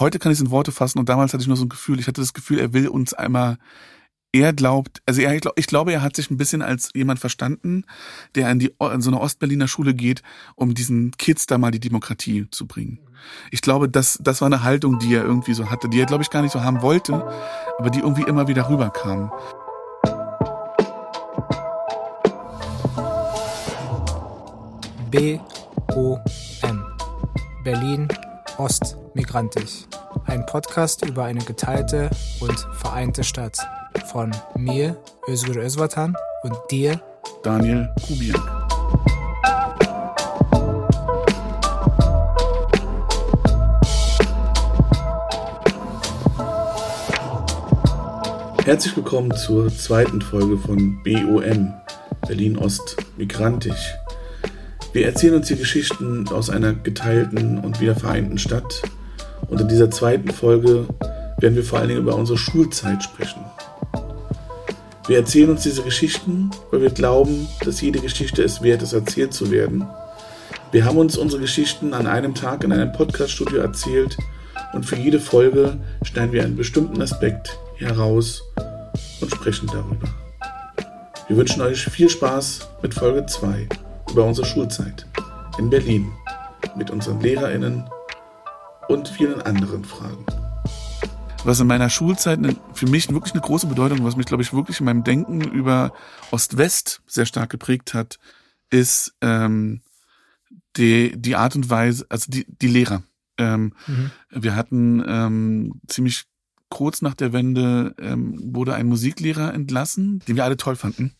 [0.00, 1.98] heute kann ich es in Worte fassen und damals hatte ich nur so ein Gefühl,
[2.00, 3.58] ich hatte das Gefühl, er will uns einmal
[4.32, 7.84] er glaubt, also er, ich glaube, er hat sich ein bisschen als jemand verstanden,
[8.34, 10.22] der in die in so eine Ostberliner Schule geht,
[10.56, 12.98] um diesen Kids da mal die Demokratie zu bringen.
[13.50, 16.22] Ich glaube, das, das war eine Haltung, die er irgendwie so hatte, die er, glaube
[16.22, 17.26] ich, gar nicht so haben wollte,
[17.78, 19.32] aber die irgendwie immer wieder rüberkam.
[25.10, 26.84] B-O-M
[27.64, 28.08] Berlin
[29.16, 29.86] Ostmigrantisch.
[30.26, 33.56] Ein Podcast über eine geteilte und vereinte Stadt
[34.12, 34.94] von mir,
[35.26, 37.00] Özgür Özvatan, und dir,
[37.42, 38.36] Daniel Kubiak.
[48.66, 51.72] Herzlich willkommen zur zweiten Folge von BOM,
[52.28, 53.94] Berlin Ost Migrantisch.
[54.92, 58.82] Wir erzählen uns hier Geschichten aus einer geteilten und wieder vereinten Stadt.
[59.48, 60.86] Und in dieser zweiten Folge
[61.38, 63.44] werden wir vor allen Dingen über unsere Schulzeit sprechen.
[65.06, 69.32] Wir erzählen uns diese Geschichten, weil wir glauben, dass jede Geschichte es wert ist, erzählt
[69.32, 69.86] zu werden.
[70.72, 74.16] Wir haben uns unsere Geschichten an einem Tag in einem Podcaststudio erzählt
[74.72, 78.42] und für jede Folge schneiden wir einen bestimmten Aspekt heraus
[79.20, 80.08] und sprechen darüber.
[81.28, 83.68] Wir wünschen euch viel Spaß mit Folge 2
[84.10, 85.06] über unsere Schulzeit
[85.58, 86.10] in Berlin
[86.76, 87.84] mit unseren LehrerInnen
[88.96, 90.24] und vielen anderen Fragen
[91.46, 94.52] was in meiner Schulzeit eine, für mich wirklich eine große Bedeutung, was mich, glaube ich,
[94.52, 95.92] wirklich in meinem Denken über
[96.32, 98.18] Ost-West sehr stark geprägt hat,
[98.68, 99.80] ist ähm,
[100.76, 103.02] die, die Art und Weise, also die, die Lehrer.
[103.38, 104.10] Ähm, mhm.
[104.30, 106.24] Wir hatten ähm, ziemlich
[106.68, 111.14] kurz nach der Wende ähm, wurde ein Musiklehrer entlassen, den wir alle toll fanden.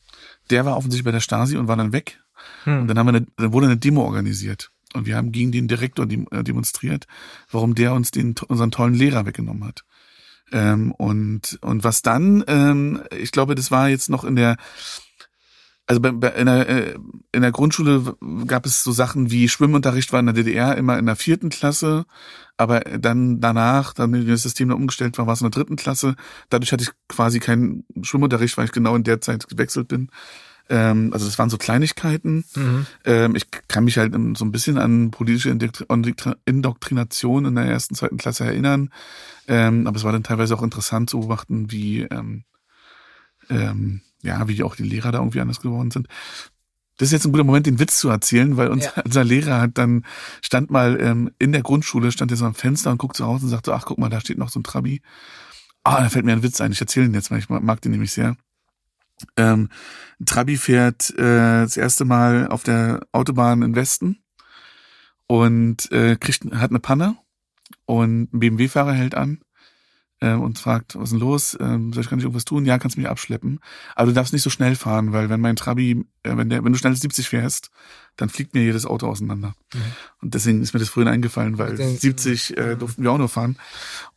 [0.50, 2.20] Der war offensichtlich bei der Stasi und war dann weg.
[2.64, 2.80] Mhm.
[2.80, 4.72] Und dann haben wir eine, dann wurde eine Demo organisiert.
[4.96, 7.06] Und wir haben gegen den Direktor äh, demonstriert,
[7.50, 9.84] warum der uns den, unseren tollen Lehrer weggenommen hat.
[10.52, 14.56] Ähm, und, und was dann, ähm, ich glaube, das war jetzt noch in der,
[15.86, 16.94] also bei, bei, in, der, äh,
[17.32, 18.16] in der Grundschule
[18.46, 22.06] gab es so Sachen wie Schwimmunterricht war in der DDR immer in der vierten Klasse,
[22.56, 26.16] aber dann danach, dann das System dann umgestellt war, war es in der dritten Klasse.
[26.48, 30.10] Dadurch hatte ich quasi keinen Schwimmunterricht, weil ich genau in der Zeit gewechselt bin.
[30.68, 32.44] Ähm, also das waren so Kleinigkeiten.
[32.54, 32.86] Mhm.
[33.04, 35.56] Ähm, ich kann mich halt so ein bisschen an politische
[36.44, 38.90] Indoktrination in der ersten, zweiten Klasse erinnern.
[39.48, 42.44] Ähm, aber es war dann teilweise auch interessant zu beobachten, wie ähm,
[43.48, 46.08] ähm, ja, wie auch die Lehrer da irgendwie anders geworden sind.
[46.98, 49.02] Das ist jetzt ein guter Moment, den Witz zu erzählen, weil unser, ja.
[49.04, 50.04] unser Lehrer hat dann,
[50.42, 53.42] stand mal ähm, in der Grundschule, stand er so am Fenster und guckt so raus
[53.42, 55.02] und sagt so, ach guck mal, da steht noch so ein Trabi.
[55.84, 57.92] Ah, da fällt mir ein Witz ein, ich erzähle ihn jetzt mal, ich mag den
[57.92, 58.36] nämlich sehr.
[59.36, 59.68] Ähm,
[60.24, 64.22] Trabi fährt äh, das erste Mal auf der Autobahn in Westen
[65.26, 67.16] und äh, kriegt, hat eine Panne
[67.84, 69.40] und ein BMW-Fahrer hält an
[70.20, 71.56] äh, und fragt, was ist denn los?
[71.60, 72.64] Ähm, soll ich gar nicht irgendwas tun?
[72.64, 73.60] Ja, kannst mich abschleppen.
[73.94, 76.72] Aber du darfst nicht so schnell fahren, weil wenn mein Trabi, äh, wenn der, wenn
[76.72, 77.70] du schnell 70 fährst,
[78.16, 79.54] dann fliegt mir jedes Auto auseinander.
[79.74, 79.80] Mhm.
[80.22, 83.28] Und deswegen ist mir das früher eingefallen, weil denke, 70 äh, durften wir auch nur
[83.28, 83.58] fahren.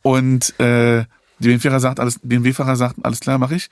[0.02, 1.04] Und äh,
[1.38, 3.70] die BMW-Fahrer sagt, alles, BMW-Fahrer sagt, alles klar, mache ich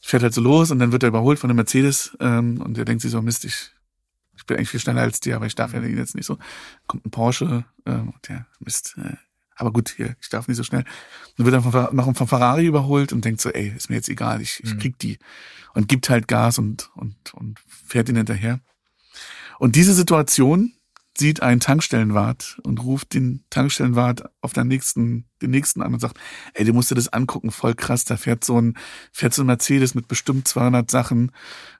[0.00, 2.84] fährt halt so los und dann wird er überholt von einem Mercedes ähm, und er
[2.84, 3.70] denkt sich so, Mist, ich,
[4.36, 6.38] ich bin eigentlich viel schneller als dir, aber ich darf ja jetzt nicht so.
[6.86, 9.16] Kommt ein Porsche ähm, und der Mist, äh,
[9.60, 10.84] aber gut, hier, ich darf nicht so schnell.
[11.36, 14.08] Dann wird er von, noch von Ferrari überholt und denkt so, ey, ist mir jetzt
[14.08, 14.78] egal, ich, ich mhm.
[14.78, 15.18] krieg die.
[15.74, 18.60] Und gibt halt Gas und, und, und fährt ihn hinterher.
[19.58, 20.72] Und diese Situation
[21.16, 26.18] sieht ein Tankstellenwart und ruft den Tankstellenwart auf der nächsten, den nächsten an und sagt,
[26.54, 28.76] ey, du musst dir das angucken, voll krass, da fährt so ein,
[29.12, 31.32] fährt so ein Mercedes mit bestimmt 200 Sachen,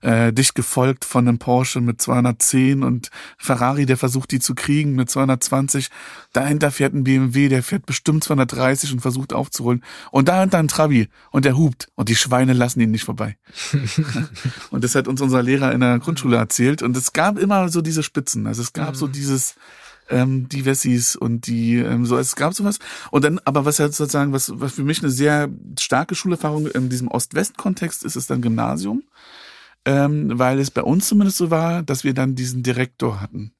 [0.02, 4.94] äh, dicht gefolgt von einem Porsche mit 210 und Ferrari, der versucht die zu kriegen
[4.94, 5.88] mit 220.
[6.32, 9.84] Dahinter fährt ein BMW, der fährt bestimmt 230 und versucht aufzuholen.
[10.10, 13.36] Und dahinter ein Trabi und der hupt und die Schweine lassen ihn nicht vorbei.
[14.70, 17.80] und das hat uns unser Lehrer in der Grundschule erzählt und es gab immer so
[17.80, 18.94] diese Spitzen, also es gab mhm.
[18.94, 19.54] so dieses,
[20.10, 22.78] ähm, die Wessis und die ähm, so es gab sowas.
[23.10, 25.48] Und dann aber was halt sozusagen was was für mich eine sehr
[25.78, 29.04] starke Schulerfahrung in diesem Ost-West-Kontext ist, ist dann Gymnasium,
[29.84, 33.52] ähm, weil es bei uns zumindest so war, dass wir dann diesen Direktor hatten,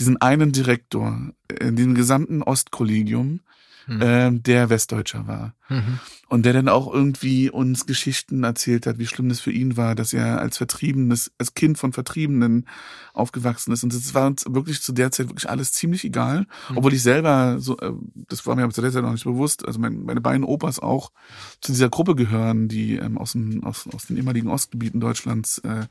[0.00, 3.40] diesen einen Direktor in dem gesamten Ostkollegium,
[3.86, 4.00] mhm.
[4.02, 5.54] ähm, der Westdeutscher war.
[5.68, 5.98] Mhm.
[6.28, 9.94] Und der dann auch irgendwie uns Geschichten erzählt hat, wie schlimm das für ihn war,
[9.94, 12.66] dass er als Vertriebenes, als Kind von Vertriebenen
[13.12, 13.84] aufgewachsen ist.
[13.84, 16.46] Und es war uns wirklich zu der Zeit wirklich alles ziemlich egal.
[16.70, 16.78] Mhm.
[16.78, 17.92] Obwohl ich selber, so, äh,
[18.28, 20.78] das war mir aber zu der Zeit noch nicht bewusst, also mein, meine beiden Opas
[20.78, 21.12] auch
[21.60, 25.86] zu dieser Gruppe gehören, die ähm, aus, dem, aus, aus den ehemaligen Ostgebieten Deutschlands äh,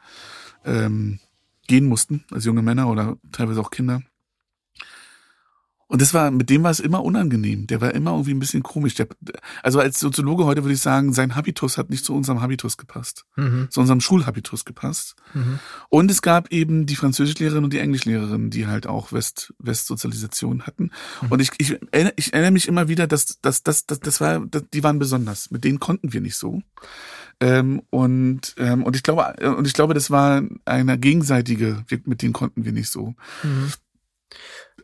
[0.65, 1.19] ähm,
[1.67, 4.01] gehen mussten, als junge Männer oder teilweise auch Kinder.
[5.93, 7.67] Und das war, mit dem war es immer unangenehm.
[7.67, 8.95] Der war immer irgendwie ein bisschen komisch.
[8.95, 9.07] Der,
[9.61, 13.25] also als Soziologe heute würde ich sagen, sein Habitus hat nicht zu unserem Habitus gepasst.
[13.35, 13.67] Mhm.
[13.69, 15.15] Zu unserem Schulhabitus gepasst.
[15.35, 15.59] Mhm.
[15.89, 20.89] Und es gab eben die Französischlehrerin und die Englischlehrerin, die halt auch West, Westsozialisation hatten.
[21.21, 21.27] Mhm.
[21.31, 24.39] Und ich, ich, erinnere, ich erinnere mich immer wieder, dass, dass, dass, dass das war,
[24.47, 25.51] dass, die waren besonders.
[25.51, 26.63] Mit denen konnten wir nicht so.
[27.39, 32.23] Ähm, und, ähm, und ich glaube, und ich glaube, das war eine gegenseitige, wir, mit
[32.23, 33.13] denen konnten wir nicht so.
[33.43, 33.71] Mhm.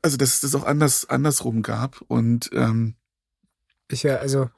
[0.02, 2.02] Also, dass es das auch anders, andersrum gab.
[2.08, 2.96] Und ähm,
[3.90, 4.50] Ich ja, also,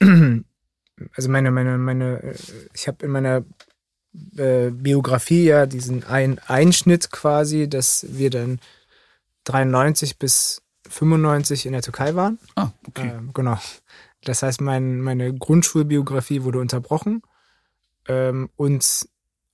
[0.00, 2.36] also meine, meine, meine, äh,
[2.74, 3.44] ich habe in meiner
[4.36, 8.60] äh, Biografie ja diesen ein Einschnitt quasi, dass wir dann
[9.44, 12.38] 93 bis 95 in der Türkei waren.
[12.56, 13.12] ah, okay.
[13.16, 13.58] Ähm, genau.
[14.22, 17.22] Das heißt, mein, meine Grundschulbiografie wurde unterbrochen
[18.08, 19.08] ähm, und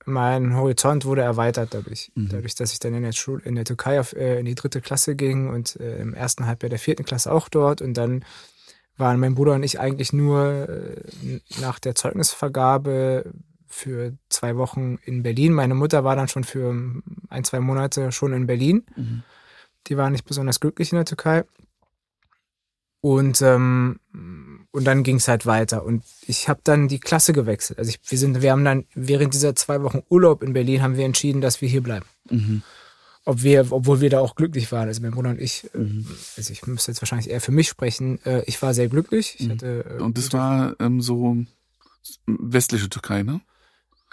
[0.05, 2.11] mein Horizont wurde erweitert dadurch.
[2.15, 2.29] Mhm.
[2.29, 4.81] Dadurch, dass ich dann in der, Schule, in der Türkei auf, äh, in die dritte
[4.81, 7.81] Klasse ging und äh, im ersten Halbjahr der vierten Klasse auch dort.
[7.81, 8.25] Und dann
[8.97, 13.31] waren mein Bruder und ich eigentlich nur äh, nach der Zeugnisvergabe
[13.67, 15.53] für zwei Wochen in Berlin.
[15.53, 16.75] Meine Mutter war dann schon für
[17.29, 18.85] ein, zwei Monate schon in Berlin.
[18.95, 19.23] Mhm.
[19.87, 21.43] Die war nicht besonders glücklich in der Türkei.
[23.01, 23.99] Und, ähm,
[24.73, 25.85] und dann ging es halt weiter.
[25.85, 27.79] Und ich habe dann die Klasse gewechselt.
[27.79, 30.97] Also ich, wir sind, wir haben dann während dieser zwei Wochen Urlaub in Berlin haben
[30.97, 32.05] wir entschieden, dass wir hier bleiben.
[32.29, 32.63] Mhm.
[33.25, 34.87] Ob wir, obwohl wir da auch glücklich waren.
[34.89, 36.07] Also mein Bruder und ich, äh, Mhm.
[36.35, 38.19] also ich müsste jetzt wahrscheinlich eher für mich sprechen.
[38.25, 39.35] Äh, ich war sehr glücklich.
[39.39, 39.51] Ich Mhm.
[39.51, 41.37] hatte, äh, Und das war ähm, so
[42.25, 43.39] westliche Türkei, ne?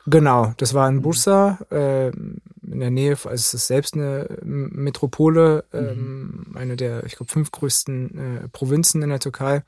[0.06, 1.02] Genau, das war in Mhm.
[1.02, 6.56] Bursa, äh, in der Nähe, also es ist selbst eine M- Metropole, ähm, Mhm.
[6.56, 9.62] eine der, ich glaube, fünf größten äh, Provinzen in der Türkei.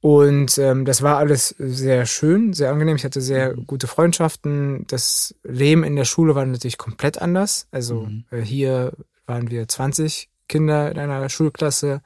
[0.00, 2.96] Und ähm, das war alles sehr schön, sehr angenehm.
[2.96, 3.66] Ich hatte sehr Mhm.
[3.66, 4.86] gute Freundschaften.
[4.88, 7.66] Das Leben in der Schule war natürlich komplett anders.
[7.72, 8.24] Also Mhm.
[8.30, 8.92] äh, hier
[9.26, 12.02] waren wir 20 Kinder in einer Schulklasse,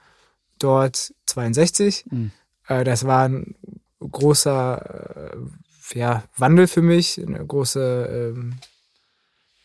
[0.58, 2.06] dort 62.
[2.10, 2.30] Mhm.
[2.68, 3.54] Äh, das war ein
[4.00, 8.34] großer äh, ja, Wandel für mich, eine große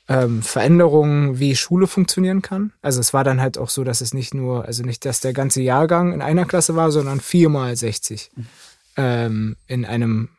[0.07, 2.73] ähm, ähm, Veränderung, wie Schule funktionieren kann.
[2.81, 5.33] Also es war dann halt auch so, dass es nicht nur, also nicht, dass der
[5.33, 8.31] ganze Jahrgang in einer Klasse war, sondern viermal 60
[8.97, 10.29] ähm, in einem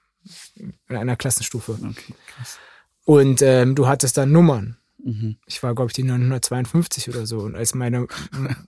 [0.55, 1.73] in einer Klassenstufe.
[1.73, 2.59] Okay, krass.
[3.05, 4.79] Und ähm, du hattest dann Nummern.
[4.99, 5.37] Mhm.
[5.47, 7.39] Ich war, glaube ich, die 952 oder so.
[7.39, 8.09] Und als meine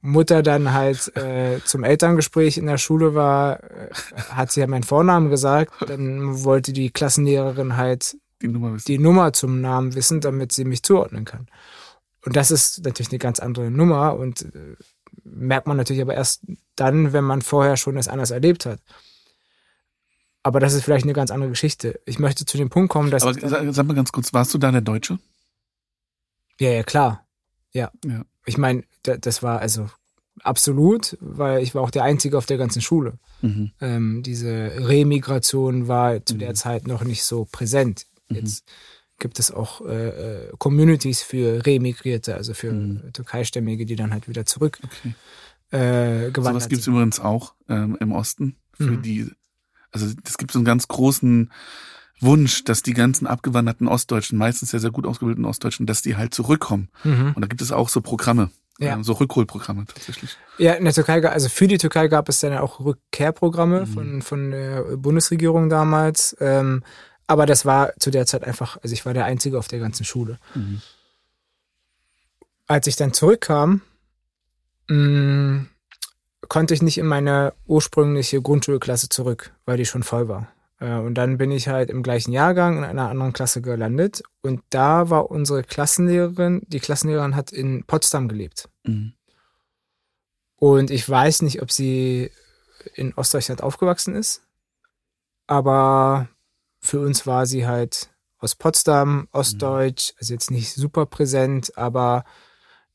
[0.01, 3.91] Mutter dann halt äh, zum Elterngespräch in der Schule war, äh,
[4.31, 5.73] hat sie ja meinen Vornamen gesagt.
[5.89, 8.87] Dann wollte die Klassenlehrerin halt Die Nummer wissen.
[8.87, 11.49] die Nummer zum Namen wissen, damit sie mich zuordnen kann.
[12.25, 14.76] Und das ist natürlich eine ganz andere Nummer und äh,
[15.25, 16.43] merkt man natürlich aber erst
[16.76, 18.81] dann, wenn man vorher schon das anders erlebt hat.
[20.43, 22.00] Aber das ist vielleicht eine ganz andere Geschichte.
[22.06, 24.58] Ich möchte zu dem Punkt kommen, dass Aber sag, sag mal ganz kurz, warst du
[24.58, 25.19] da der Deutsche?
[26.61, 27.26] ja, ja, klar.
[27.73, 27.91] Ja.
[28.05, 28.25] Ja.
[28.46, 29.88] Ich meine, da, das war also
[30.43, 33.19] absolut, weil ich war auch der Einzige auf der ganzen Schule.
[33.43, 33.73] Mhm.
[33.81, 36.38] Ähm, diese Remigration war zu Mhm.
[36.41, 38.06] der Zeit noch nicht so präsent.
[38.29, 38.37] Mhm.
[38.37, 38.65] Jetzt
[39.19, 40.09] gibt es auch äh,
[40.49, 43.13] äh, Communities für Remigrierte, also für Mhm.
[43.13, 45.15] Türkeistämmige, die dann halt wieder zurück Okay.
[45.71, 46.95] äh, gewandert Sowas gibt's sind.
[46.95, 49.03] übrigens auch ähm, im Osten für Mhm.
[49.03, 49.31] die,
[49.91, 51.51] also es gibt so einen ganz großen
[52.21, 56.35] Wunsch, dass die ganzen abgewanderten Ostdeutschen, meistens sehr, sehr gut ausgebildeten Ostdeutschen, dass die halt
[56.35, 56.89] zurückkommen.
[57.05, 57.33] Mhm.
[57.35, 58.95] Und da gibt es auch so Programme, Ja.
[58.95, 60.37] ähm, so Rückholprogramme tatsächlich.
[60.59, 63.87] Ja, in der Türkei, also für die Türkei gab es dann auch Rückkehrprogramme Mhm.
[63.87, 66.37] von, von der Bundesregierung damals.
[66.41, 66.82] Ähm,
[67.29, 70.05] aber das war zu der Zeit einfach, also ich war der Einzige auf der ganzen
[70.05, 70.39] Schule.
[70.55, 70.82] Mhm.
[72.67, 73.81] als ich dann zurückkam,
[74.89, 75.67] mh,
[76.49, 80.49] konnte ich nicht in meine ursprüngliche Grundschulklasse zurück, weil die schon voll war.
[80.81, 84.23] Äh, Und dann bin ich halt im gleichen Jahrgang in einer anderen Klasse gelandet.
[84.43, 88.69] Und da war unsere Klassenlehrerin, die Klassenlehrerin hat in Potsdam gelebt.
[88.85, 89.15] Mhm.
[90.56, 92.31] Und ich weiß nicht, ob sie
[92.94, 94.43] in Ostdeutschland aufgewachsen ist.
[95.47, 96.29] Aber
[96.81, 102.25] für uns war sie halt aus Potsdam, Ostdeutsch, also jetzt nicht super präsent, aber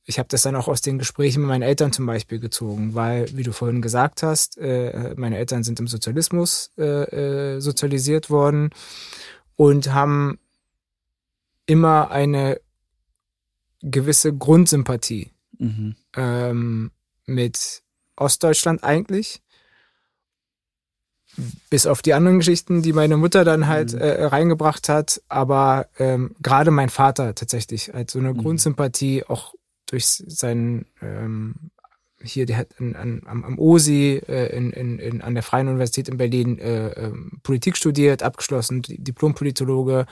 [0.05, 3.27] ich habe das dann auch aus den Gesprächen mit meinen Eltern zum Beispiel gezogen, weil,
[3.35, 8.69] wie du vorhin gesagt hast, äh, meine Eltern sind im Sozialismus äh, äh, sozialisiert worden
[9.55, 10.39] und haben
[11.65, 12.59] immer eine
[13.81, 15.95] gewisse Grundsympathie Mhm.
[16.15, 16.91] ähm,
[17.25, 17.83] mit
[18.15, 19.41] Ostdeutschland eigentlich.
[21.69, 23.99] Bis auf die anderen Geschichten, die meine Mutter dann halt Mhm.
[23.99, 25.21] äh, reingebracht hat.
[25.29, 28.37] Aber ähm, gerade mein Vater tatsächlich halt so eine Mhm.
[28.37, 29.53] Grundsympathie auch
[29.87, 31.55] durch seinen ähm,
[32.25, 36.07] hier, der hat an, an, am, OSI äh, in, in, in, an der Freien Universität
[36.07, 40.05] in Berlin äh, ähm, Politik studiert, abgeschlossen, Di- Diplompolitologe,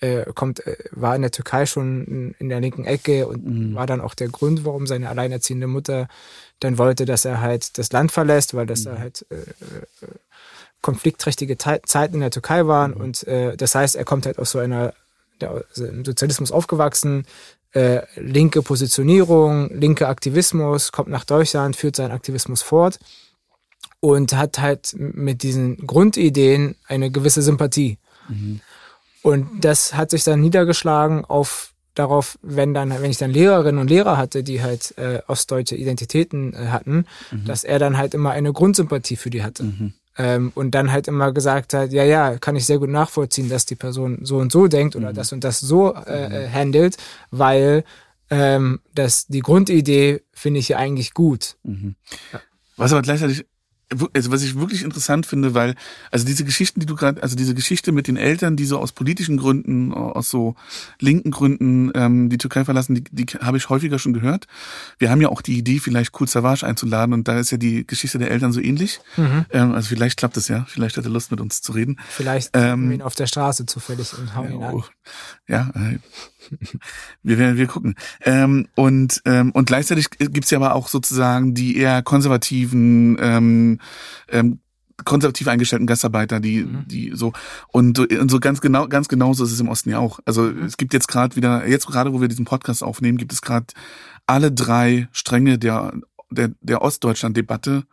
[0.00, 3.74] äh, kommt, äh, war in der Türkei schon in der linken Ecke und mhm.
[3.74, 6.08] war dann auch der Grund, warum seine alleinerziehende Mutter
[6.60, 8.84] dann wollte, dass er halt das Land verlässt, weil das mhm.
[8.90, 9.24] da halt
[10.84, 12.92] konfliktträchtige Zeiten in der Türkei waren.
[12.92, 13.00] Mhm.
[13.00, 14.92] Und äh, das heißt, er kommt halt aus so einer,
[15.40, 17.24] der, also im Sozialismus aufgewachsen,
[17.72, 22.98] äh, linke Positionierung, linke Aktivismus, kommt nach Deutschland, führt seinen Aktivismus fort
[24.00, 27.98] und hat halt mit diesen Grundideen eine gewisse Sympathie.
[28.28, 28.60] Mhm.
[29.22, 33.88] Und das hat sich dann niedergeschlagen auf darauf, wenn dann, wenn ich dann Lehrerinnen und
[33.88, 37.46] Lehrer hatte, die halt äh, ostdeutsche Identitäten äh, hatten, mhm.
[37.46, 39.62] dass er dann halt immer eine Grundsympathie für die hatte.
[39.62, 39.94] Mhm.
[40.16, 43.66] Ähm, und dann halt immer gesagt hat, ja, ja, kann ich sehr gut nachvollziehen, dass
[43.66, 45.14] die Person so und so denkt oder mhm.
[45.14, 46.34] das und das so äh, mhm.
[46.34, 46.96] äh, handelt,
[47.30, 47.84] weil
[48.30, 51.56] ähm, das, die Grundidee finde ich ja eigentlich gut.
[51.64, 51.96] Mhm.
[52.32, 52.40] Ja.
[52.76, 53.46] Was aber gleichzeitig
[54.12, 55.74] also was ich wirklich interessant finde, weil
[56.10, 58.92] also diese Geschichten, die du gerade, also diese Geschichte mit den Eltern, die so aus
[58.92, 60.54] politischen Gründen, aus so
[61.00, 64.46] linken Gründen ähm, die Türkei verlassen, die, die habe ich häufiger schon gehört.
[64.98, 67.86] Wir haben ja auch die Idee, vielleicht Kul Savage einzuladen und da ist ja die
[67.86, 69.00] Geschichte der Eltern so ähnlich.
[69.16, 69.46] Mhm.
[69.50, 71.98] Ähm, also vielleicht klappt es ja, vielleicht hat er Lust mit uns zu reden.
[72.08, 74.84] Vielleicht ähm, ihn auf der Straße zufällig und hauen ja, ihn an.
[75.46, 75.98] Ja, äh,
[77.22, 77.94] wir werden wir gucken.
[78.22, 83.80] Ähm, und und und gleichzeitig gibt's ja aber auch sozusagen die eher konservativen ähm,
[84.28, 84.60] ähm,
[85.04, 86.86] konservativ eingestellten Gastarbeiter, die, mhm.
[86.86, 87.32] die so
[87.72, 90.20] und, und so ganz genau, ganz genauso ist es im Osten ja auch.
[90.24, 90.64] Also mhm.
[90.64, 93.66] es gibt jetzt gerade wieder, jetzt gerade, wo wir diesen Podcast aufnehmen, gibt es gerade
[94.26, 95.92] alle drei Stränge der
[96.30, 97.84] der, der Ostdeutschland-Debatte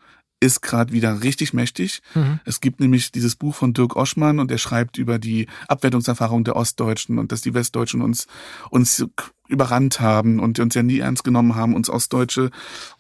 [0.42, 2.02] ist gerade wieder richtig mächtig.
[2.16, 2.40] Mhm.
[2.44, 6.56] Es gibt nämlich dieses Buch von Dirk Oschmann und er schreibt über die Abwertungserfahrung der
[6.56, 8.28] Ostdeutschen und dass die Westdeutschen uns
[8.72, 9.06] uns
[9.52, 12.50] überrannt haben und uns ja nie ernst genommen haben, uns Ostdeutsche.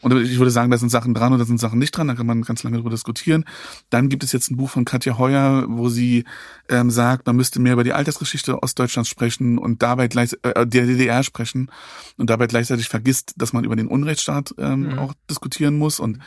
[0.02, 2.14] Und ich würde sagen, da sind Sachen dran und da sind Sachen nicht dran, da
[2.14, 3.46] kann man ganz lange drüber diskutieren.
[3.90, 6.26] Dann gibt es jetzt ein Buch von Katja Heuer, wo sie
[6.70, 10.86] ähm, sagt, man müsste mehr über die Altersgeschichte Ostdeutschlands sprechen und dabei gleich äh, der
[10.86, 11.72] DDR sprechen
[12.18, 15.00] und dabei gleichzeitig vergisst, dass man über den Unrechtsstaat ähm, mhm.
[15.00, 16.20] auch diskutieren muss und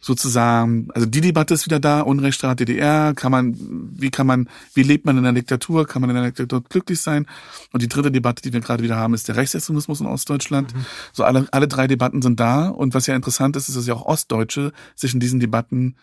[0.00, 3.54] sozusagen, also die Debatte ist wieder da, Unrechtsstaat DDR, kann man,
[3.94, 7.00] wie kann man, wie lebt man in einer Diktatur, kann man in einer Diktatur glücklich
[7.00, 7.26] sein?
[7.72, 10.74] Und die dritte Debatte, die wir gerade wieder haben, ist der Rechtsextremismus in Ostdeutschland.
[10.74, 10.86] Mhm.
[11.12, 13.94] So alle, alle drei Debatten sind da und was ja interessant ist, ist, dass ja
[13.94, 15.96] auch Ostdeutsche sich in diesen Debatten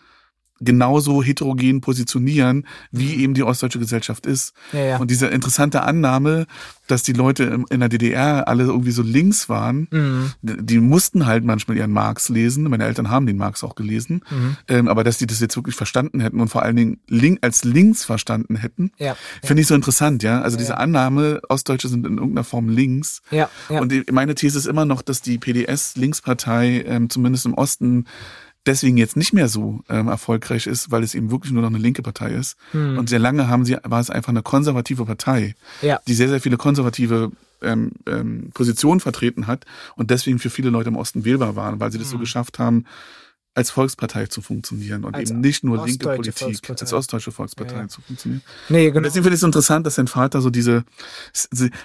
[0.60, 3.20] genauso heterogen positionieren, wie mhm.
[3.20, 4.54] eben die ostdeutsche Gesellschaft ist.
[4.72, 4.96] Ja, ja.
[4.98, 6.46] Und diese interessante Annahme,
[6.86, 10.32] dass die Leute in der DDR alle irgendwie so links waren, mhm.
[10.42, 12.64] die mussten halt manchmal ihren Marx lesen.
[12.64, 14.22] Meine Eltern haben den Marx auch gelesen.
[14.30, 14.56] Mhm.
[14.68, 17.64] Ähm, aber dass die das jetzt wirklich verstanden hätten und vor allen Dingen link, als
[17.64, 20.40] links verstanden hätten, ja, finde ich so interessant, ja.
[20.40, 23.22] Also diese Annahme, Ostdeutsche sind in irgendeiner Form links.
[23.30, 23.50] Ja.
[23.68, 28.06] Und meine These ist immer noch, dass die PDS, Linkspartei, ähm, zumindest im Osten,
[28.66, 31.78] deswegen jetzt nicht mehr so ähm, erfolgreich ist, weil es eben wirklich nur noch eine
[31.78, 32.56] linke Partei ist.
[32.72, 32.98] Hm.
[32.98, 36.00] Und sehr lange haben sie, war es einfach eine konservative Partei, ja.
[36.06, 37.30] die sehr, sehr viele konservative
[37.62, 39.64] ähm, ähm, Positionen vertreten hat
[39.96, 42.12] und deswegen für viele Leute im Osten wählbar waren, weil sie das hm.
[42.12, 42.84] so geschafft haben,
[43.58, 47.82] als Volkspartei zu funktionieren und als eben nicht nur linke Politik, als ostdeutsche Volkspartei ja,
[47.82, 47.88] ja.
[47.88, 48.40] zu funktionieren.
[48.68, 48.98] Nee, genau.
[48.98, 50.84] Und deswegen finde ich es interessant, dass sein Vater so diese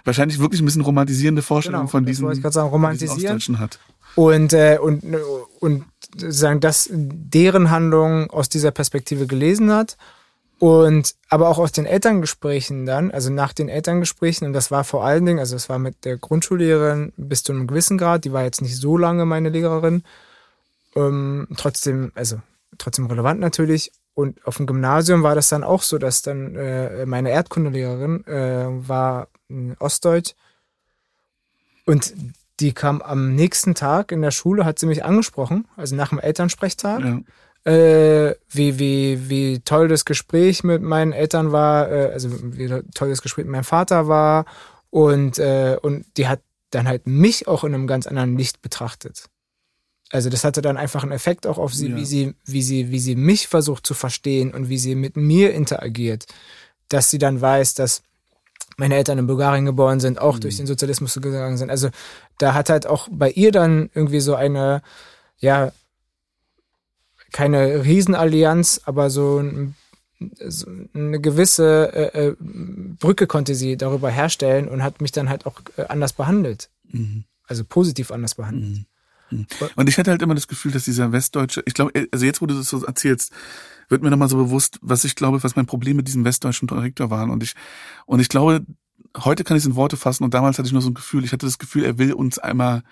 [0.06, 3.16] wahrscheinlich wirklich ein bisschen romantisierende Vorstellung genau, von diesen, sagen, romantisieren.
[3.16, 3.80] Diesen Ostdeutschen hat.
[4.14, 5.04] Und, äh, und,
[5.60, 9.98] und sagen, dass deren Handlung aus dieser Perspektive gelesen hat.
[10.60, 15.04] Und aber auch aus den Elterngesprächen dann, also nach den Elterngesprächen, und das war vor
[15.04, 18.44] allen Dingen, also es war mit der Grundschullehrerin bis zu einem gewissen Grad, die war
[18.44, 20.04] jetzt nicht so lange meine Lehrerin,
[20.96, 22.42] ähm, trotzdem, also
[22.78, 23.92] trotzdem relevant natürlich.
[24.16, 28.88] Und auf dem Gymnasium war das dann auch so, dass dann äh, meine Erdkundelehrerin äh,
[28.88, 29.28] war
[29.80, 30.36] Ostdeutsch
[31.86, 32.14] und
[32.60, 36.20] die kam am nächsten Tag in der Schule, hat sie mich angesprochen, also nach dem
[36.20, 37.02] Elternsprechtag.
[37.04, 37.20] Ja.
[37.66, 43.10] Äh, wie, wie, wie toll das Gespräch mit meinen Eltern war, äh, also wie toll
[43.10, 44.46] das Gespräch mit meinem Vater war.
[44.90, 49.30] Und, äh, und die hat dann halt mich auch in einem ganz anderen Licht betrachtet.
[50.14, 51.96] Also das hatte dann einfach einen Effekt auch auf sie, ja.
[51.96, 55.56] wie sie, wie sie, wie sie mich versucht zu verstehen und wie sie mit mir
[55.56, 56.28] interagiert.
[56.88, 58.04] Dass sie dann weiß, dass
[58.78, 60.42] meine Eltern in Bulgarien geboren sind, auch mhm.
[60.42, 61.72] durch den Sozialismus gegangen sind.
[61.72, 61.90] Also
[62.38, 64.84] da hat halt auch bei ihr dann irgendwie so eine,
[65.40, 65.72] ja,
[67.32, 69.74] keine Riesenallianz, aber so, ein,
[70.46, 75.48] so eine gewisse äh, äh, Brücke konnte sie darüber herstellen und hat mich dann halt
[75.48, 76.70] auch äh, anders behandelt.
[76.84, 77.24] Mhm.
[77.48, 78.74] Also positiv anders behandelt.
[78.74, 78.86] Mhm.
[79.76, 82.46] Und ich hatte halt immer das Gefühl, dass dieser Westdeutsche, ich glaube, also jetzt, wo
[82.46, 83.32] du das so erzählst,
[83.90, 87.10] wird mir nochmal so bewusst, was ich glaube, was mein Problem mit diesem westdeutschen Direktor
[87.10, 87.30] waren.
[87.30, 87.54] Und ich,
[88.06, 88.66] und ich glaube,
[89.18, 91.24] heute kann ich es in Worte fassen und damals hatte ich nur so ein Gefühl,
[91.24, 92.84] ich hatte das Gefühl, er will uns einmal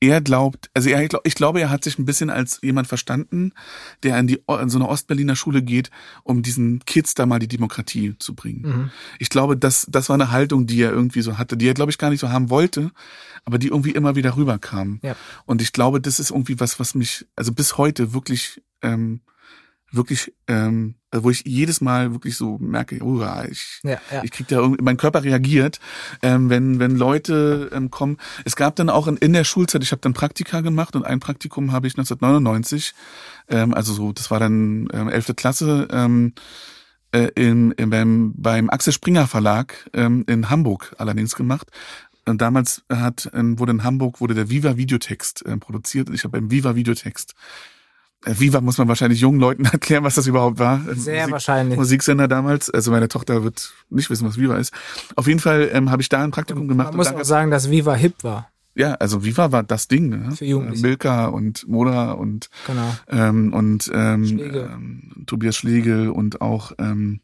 [0.00, 3.52] er glaubt, also er, ich glaube, er hat sich ein bisschen als jemand verstanden,
[4.02, 5.90] der in die in so eine Ostberliner Schule geht,
[6.22, 8.62] um diesen Kids da mal die Demokratie zu bringen.
[8.62, 8.90] Mhm.
[9.18, 11.90] Ich glaube, das das war eine Haltung, die er irgendwie so hatte, die er glaube
[11.90, 12.90] ich gar nicht so haben wollte,
[13.44, 15.00] aber die irgendwie immer wieder rüberkam.
[15.02, 15.16] Ja.
[15.46, 19.20] Und ich glaube, das ist irgendwie was, was mich also bis heute wirklich ähm,
[19.96, 24.22] wirklich, ähm, also wo ich jedes Mal wirklich so merke, oh, ich, ja, ja.
[24.22, 25.80] ich krieg da irgendwie, mein Körper reagiert,
[26.22, 28.18] ähm, wenn wenn Leute ähm, kommen.
[28.44, 31.20] Es gab dann auch in, in der Schulzeit, ich habe dann Praktika gemacht und ein
[31.20, 32.94] Praktikum habe ich 1999,
[33.48, 35.34] ähm, also so, das war dann ähm, 11.
[35.36, 35.88] Klasse.
[35.90, 36.34] Ähm,
[37.12, 41.70] äh, in, in, beim, beim Axel Springer Verlag ähm, in Hamburg allerdings gemacht.
[42.28, 46.24] Und damals hat, ähm, wurde in Hamburg wurde der Viva Videotext äh, produziert und ich
[46.24, 47.34] habe beim Viva Videotext
[48.24, 50.80] Viva muss man wahrscheinlich jungen Leuten erklären, was das überhaupt war.
[50.94, 51.78] Sehr Musik, wahrscheinlich.
[51.78, 52.70] Musiksender damals.
[52.70, 54.72] Also meine Tochter wird nicht wissen, was Viva ist.
[55.14, 56.88] Auf jeden Fall ähm, habe ich da ein Praktikum und gemacht.
[56.88, 58.50] Man muss auch sagen, dass Viva hip war.
[58.74, 60.10] Ja, also Viva war das Ding.
[60.10, 60.32] Ne?
[60.32, 60.86] Für Jugendliche.
[60.86, 62.94] Milka und Moda und genau.
[63.08, 67.20] ähm, und ähm, ähm, Tobias Schlegel und auch ähm,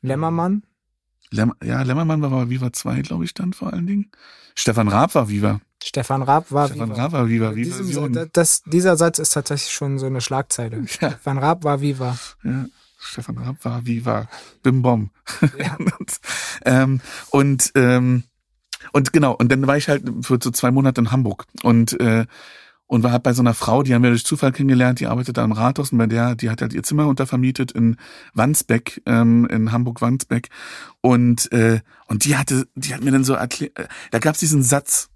[0.00, 0.64] Lämmermann.
[1.30, 4.10] Lämm, ja, Lämmermann war aber Viva 2, glaube ich, dann vor allen Dingen.
[4.56, 5.60] Stefan Raab war Viva.
[5.86, 7.02] Stefan Raab war Stefan Viva.
[7.02, 7.54] Raab war Viva.
[7.54, 10.78] Viva Diesem, das, dieser Satz ist tatsächlich schon so eine Schlagzeile.
[10.78, 10.86] Ja.
[11.10, 12.16] Stefan Raab war Viva.
[12.42, 12.64] Ja.
[12.98, 14.26] Stefan Raab war Viva.
[14.62, 15.10] Bim Bom.
[15.58, 15.76] Ja.
[15.98, 16.20] und,
[16.64, 18.24] ähm, und, ähm,
[18.92, 22.24] und genau, und dann war ich halt für so zwei Monate in Hamburg und äh,
[22.86, 25.38] und war halt bei so einer Frau, die haben wir durch Zufall kennengelernt, die arbeitet
[25.38, 27.96] da im Rathaus und bei der, die hat halt ihr Zimmer untervermietet in
[28.34, 30.48] Wandsbeck, ähm, in Hamburg-Wandsbeck
[31.00, 34.62] und äh, und die hatte, die hat mir dann so erklärt, äh, da gab's diesen
[34.62, 35.08] Satz,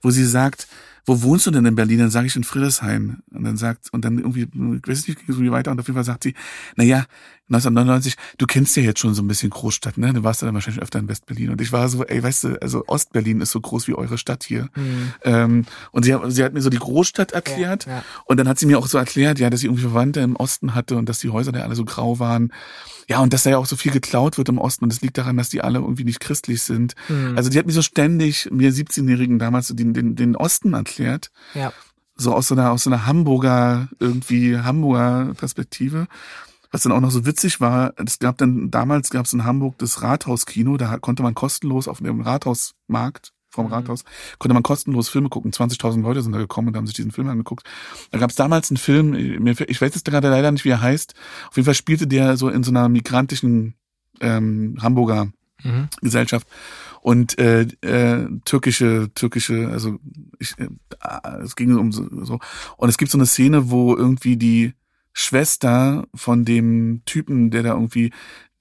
[0.00, 0.68] wo sie sagt,
[1.06, 2.00] wo wohnst du denn in Berlin?
[2.00, 3.22] Dann sage ich in Friedrichshain.
[3.30, 5.70] Und dann sagt, und dann irgendwie, ich weiß nicht, ging so weiter.
[5.70, 6.34] Und auf jeden Fall sagt sie,
[6.74, 7.04] na ja,
[7.48, 10.12] 1999, du kennst ja jetzt schon so ein bisschen Großstadt, ne?
[10.12, 11.50] Du warst ja dann wahrscheinlich öfter in Westberlin.
[11.50, 14.42] Und ich war so, ey, weißt du, also Ostberlin ist so groß wie eure Stadt
[14.42, 14.68] hier.
[14.74, 15.12] Mhm.
[15.22, 17.86] Ähm, und sie, sie hat mir so die Großstadt erklärt.
[17.86, 18.04] Ja, ja.
[18.24, 20.74] Und dann hat sie mir auch so erklärt, ja, dass sie irgendwie Verwandte im Osten
[20.74, 22.52] hatte und dass die Häuser da alle so grau waren.
[23.08, 24.84] Ja, und dass da ja auch so viel geklaut wird im Osten.
[24.84, 26.94] Und es liegt daran, dass die alle irgendwie nicht christlich sind.
[27.08, 27.36] Mhm.
[27.36, 31.30] Also die hat mir so ständig, mir 17-Jährigen damals, den, den, den Osten erklärt.
[31.54, 31.72] Ja.
[32.16, 36.08] So aus so einer, aus so einer Hamburger, irgendwie Hamburger Perspektive.
[36.72, 39.78] Was dann auch noch so witzig war, es gab dann, damals gab es in Hamburg
[39.78, 43.72] das Rathauskino, da konnte man kostenlos auf dem Rathausmarkt vom mhm.
[43.72, 44.04] Rathaus,
[44.38, 45.50] konnte man kostenlos Filme gucken.
[45.50, 47.66] 20.000 Leute sind da gekommen und haben sich diesen Film angeguckt.
[48.12, 49.14] Da gab es damals einen Film,
[49.46, 51.14] ich weiß jetzt gerade leider nicht, wie er heißt.
[51.48, 53.74] Auf jeden Fall spielte der so in so einer migrantischen
[54.20, 55.32] ähm, Hamburger
[55.64, 55.88] mhm.
[56.00, 56.46] Gesellschaft
[57.02, 59.98] und äh, äh, türkische türkische also
[60.38, 60.68] ich, äh,
[61.42, 62.38] es ging um so, so
[62.78, 64.72] und es gibt so eine Szene wo irgendwie die
[65.18, 68.12] Schwester von dem Typen, der da irgendwie,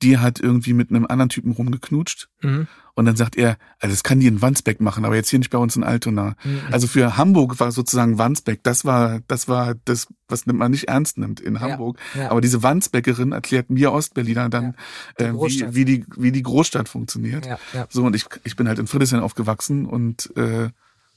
[0.01, 2.29] die hat irgendwie mit einem anderen Typen rumgeknutscht.
[2.41, 2.67] Mhm.
[2.97, 5.49] Und dann sagt er, also das kann die in Wandsbeck machen, aber jetzt hier nicht
[5.51, 6.35] bei uns in Altona.
[6.45, 6.61] Mhm.
[6.71, 11.17] Also für Hamburg war sozusagen Wandsbeck, das war, das war das, was man nicht ernst
[11.17, 11.97] nimmt in Hamburg.
[12.13, 12.31] Ja, ja.
[12.31, 14.75] Aber diese Wandsbeckerin erklärt mir Ostberliner dann,
[15.19, 17.47] ja, äh, wie, wie, die, wie die Großstadt funktioniert.
[17.89, 20.69] So, und ich, ich bin halt in Friedrichshain aufgewachsen und äh,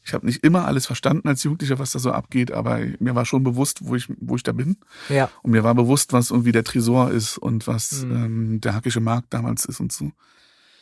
[0.09, 3.27] ich habe nicht immer alles verstanden als Jugendlicher, was da so abgeht, aber mir war
[3.27, 4.79] schon bewusst, wo ich, wo ich da bin.
[5.11, 5.31] Ja.
[5.43, 8.11] Und mir war bewusst, was irgendwie der Tresor ist und was mhm.
[8.11, 10.11] ähm, der hackische Markt damals ist und so.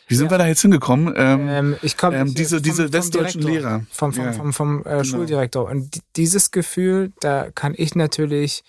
[0.07, 0.31] Wie sind ja.
[0.31, 1.13] wir da jetzt hingekommen?
[1.17, 4.31] Ähm, ähm, ich komme ähm, diese vom, diese westdeutschen Direktor, Lehrer vom vom, ja.
[4.31, 5.03] vom, vom, äh, genau.
[5.03, 8.63] Schuldirektor und dieses Gefühl, da kann ich natürlich,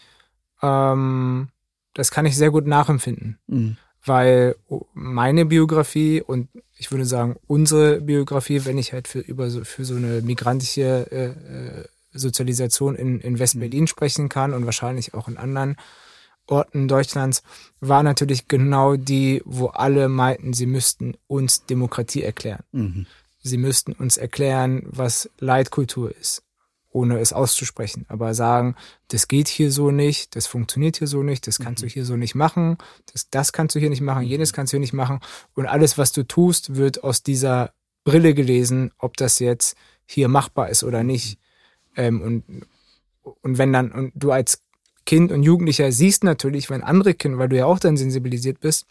[0.61, 1.51] ähm,
[1.95, 3.77] das kann ich sehr gut nachempfinden, mhm.
[4.09, 4.57] Weil
[4.95, 9.85] meine Biografie und ich würde sagen, unsere Biografie, wenn ich halt für über so, für
[9.85, 13.87] so eine migrantische äh, äh, Sozialisation in, in West-Berlin mhm.
[13.89, 15.77] sprechen kann und wahrscheinlich auch in anderen
[16.47, 17.43] Orten Deutschlands,
[17.81, 22.63] war natürlich genau die, wo alle meinten, sie müssten uns Demokratie erklären.
[22.73, 23.07] Mhm.
[23.41, 26.43] Sie müssten uns erklären, was Leitkultur ist
[26.91, 28.75] ohne es auszusprechen, aber sagen,
[29.09, 31.89] das geht hier so nicht, das funktioniert hier so nicht, das kannst mhm.
[31.89, 32.79] du hier so nicht machen,
[33.13, 35.21] das, das kannst du hier nicht machen, jenes kannst du hier nicht machen
[35.55, 37.73] und alles, was du tust, wird aus dieser
[38.05, 41.39] Brille gelesen, ob das jetzt hier machbar ist oder nicht.
[41.95, 42.67] Ähm, und,
[43.43, 44.63] und wenn dann, und du als
[45.05, 48.87] Kind und Jugendlicher siehst natürlich, wenn andere Kinder, weil du ja auch dann sensibilisiert bist,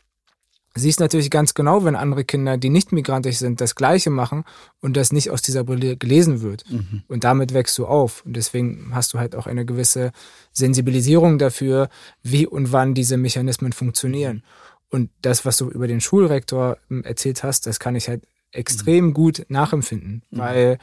[0.77, 4.43] siehst natürlich ganz genau, wenn andere Kinder, die nicht migrantisch sind, das Gleiche machen
[4.81, 6.63] und das nicht aus dieser Brille gelesen wird.
[6.69, 7.03] Mhm.
[7.07, 8.25] Und damit wächst du auf.
[8.25, 10.11] Und deswegen hast du halt auch eine gewisse
[10.51, 11.89] Sensibilisierung dafür,
[12.23, 14.43] wie und wann diese Mechanismen funktionieren.
[14.89, 19.07] Und das, was du über den Schulrektor ähm, erzählt hast, das kann ich halt extrem
[19.07, 19.13] mhm.
[19.13, 20.37] gut nachempfinden, mhm.
[20.37, 20.77] weil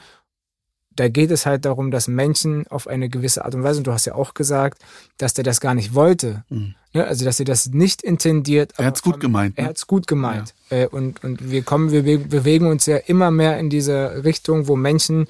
[0.95, 3.91] da geht es halt darum, dass Menschen auf eine gewisse Art und Weise, und du
[3.91, 4.81] hast ja auch gesagt,
[5.17, 6.43] dass der das gar nicht wollte.
[6.49, 6.75] Mhm.
[6.93, 7.05] Ne?
[7.05, 8.73] Also, dass er das nicht intendiert.
[8.77, 9.57] Er hat's gut gemeint.
[9.57, 9.63] Ne?
[9.63, 10.53] Er hat's gut gemeint.
[10.69, 10.83] Ja.
[10.83, 14.75] Äh, und, und wir kommen, wir bewegen uns ja immer mehr in diese Richtung, wo
[14.75, 15.27] Menschen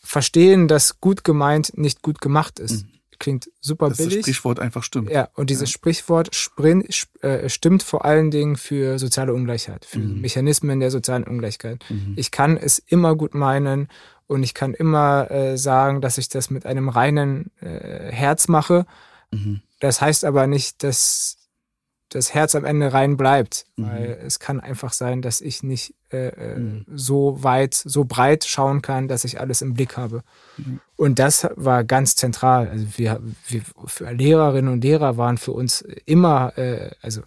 [0.00, 2.84] verstehen, dass gut gemeint nicht gut gemacht ist.
[2.84, 2.90] Mhm.
[3.18, 4.16] Klingt super dass billig.
[4.16, 5.10] Das Sprichwort einfach stimmt.
[5.10, 5.74] Ja, und dieses ja.
[5.74, 6.86] Sprichwort sprin,
[7.22, 10.20] äh, stimmt vor allen Dingen für soziale Ungleichheit, für mhm.
[10.20, 11.84] Mechanismen der sozialen Ungleichheit.
[11.88, 12.12] Mhm.
[12.16, 13.88] Ich kann es immer gut meinen
[14.26, 18.86] und ich kann immer äh, sagen, dass ich das mit einem reinen äh, Herz mache.
[19.30, 19.60] Mhm.
[19.80, 21.36] Das heißt aber nicht, dass
[22.08, 23.86] das Herz am Ende rein bleibt, mhm.
[23.86, 26.86] weil es kann einfach sein, dass ich nicht äh, äh, mhm.
[26.94, 30.22] so weit, so breit schauen kann, dass ich alles im Blick habe.
[30.56, 30.80] Mhm.
[30.96, 32.68] Und das war ganz zentral.
[32.68, 37.22] Also wir, wir für Lehrerinnen und Lehrer waren für uns immer, äh, also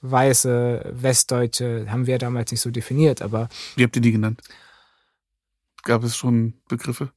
[0.00, 4.42] weiße Westdeutsche haben wir damals nicht so definiert, aber wie habt ihr die genannt?
[5.84, 7.10] Gab es schon Begriffe?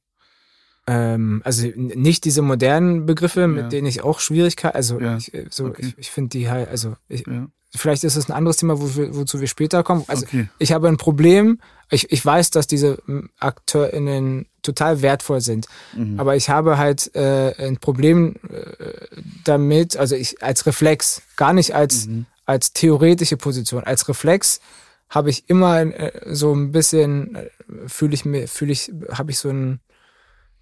[0.88, 3.68] Ähm, also nicht diese modernen Begriffe, mit ja.
[3.68, 5.18] denen ich auch Schwierigkeiten, also ja.
[5.18, 5.86] ich, äh, so, okay.
[5.86, 7.46] ich, ich finde die halt, also ich, ja.
[7.74, 10.04] vielleicht ist es ein anderes Thema, wo wozu wir später kommen.
[10.06, 10.48] Also okay.
[10.58, 13.02] ich habe ein Problem, ich, ich weiß, dass diese
[13.38, 16.18] AkteurInnen total wertvoll sind, mhm.
[16.18, 19.08] aber ich habe halt äh, ein Problem äh,
[19.44, 22.24] damit, also ich als Reflex, gar nicht als, mhm.
[22.46, 24.60] als theoretische Position, als Reflex
[25.08, 27.50] habe ich immer äh, so ein bisschen, äh,
[27.86, 29.80] fühle ich mir, fühle ich, habe ich so ein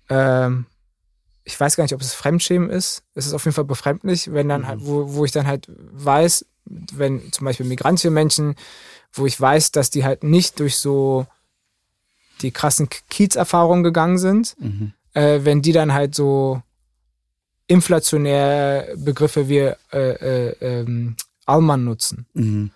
[0.08, 0.66] ähm,
[1.46, 3.04] ich weiß gar nicht, ob es Fremdschämen ist.
[3.14, 4.86] Es ist auf jeden Fall befremdlich, wenn dann halt, mhm.
[4.86, 8.56] wo, wo ich dann halt weiß, wenn zum Beispiel migrantische Menschen,
[9.12, 11.26] wo ich weiß, dass die halt nicht durch so
[12.42, 14.92] die krassen Kiez-Erfahrungen gegangen sind, mhm.
[15.14, 16.60] äh, wenn die dann halt so
[17.68, 22.26] inflationär Begriffe wie äh, äh, ähm, Allmann nutzen.
[22.34, 22.72] Mhm.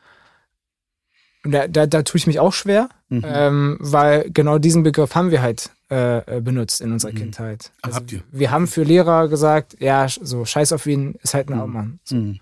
[1.44, 3.24] Und da, da, da tue ich mich auch schwer, mhm.
[3.24, 7.16] ähm, weil genau diesen Begriff haben wir halt äh, äh, benutzt in unserer mhm.
[7.16, 7.72] Kindheit.
[7.82, 8.22] Also habt ihr?
[8.30, 11.60] Wir haben für Lehrer gesagt, ja, so scheiß auf ihn, ist halt ein mhm.
[11.60, 12.00] Allmann.
[12.04, 12.16] So.
[12.16, 12.40] Mhm.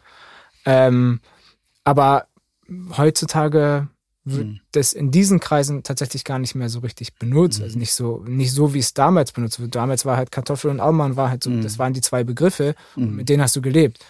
[0.64, 1.20] Ähm,
[1.84, 2.26] aber
[2.96, 3.88] heutzutage
[4.24, 4.61] wird mhm.
[4.72, 7.62] das in diesen Kreisen tatsächlich gar nicht mehr so richtig benutzt.
[7.62, 7.80] Also mhm.
[7.80, 9.74] nicht so, nicht so, wie es damals benutzt wird.
[9.74, 13.14] Damals war halt Kartoffel und Allmann war halt so, das waren die zwei Begriffe und
[13.14, 14.04] mit denen hast du gelebt.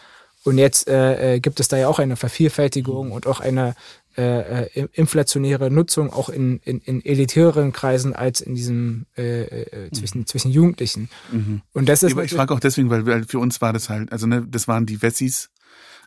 [0.44, 3.74] Und jetzt äh, äh, gibt es da ja auch eine Vervielfältigung und auch eine
[4.18, 9.90] äh, äh inflationäre Nutzung auch in, in, in elitäreren Kreisen als in diesem äh, äh,
[9.92, 10.26] zwischen, mhm.
[10.26, 11.08] zwischen Jugendlichen.
[11.32, 11.62] Mhm.
[11.72, 12.18] Und das ist.
[12.18, 15.00] ich frage auch deswegen, weil für uns war das halt, also ne, das waren die
[15.00, 15.50] Wessis,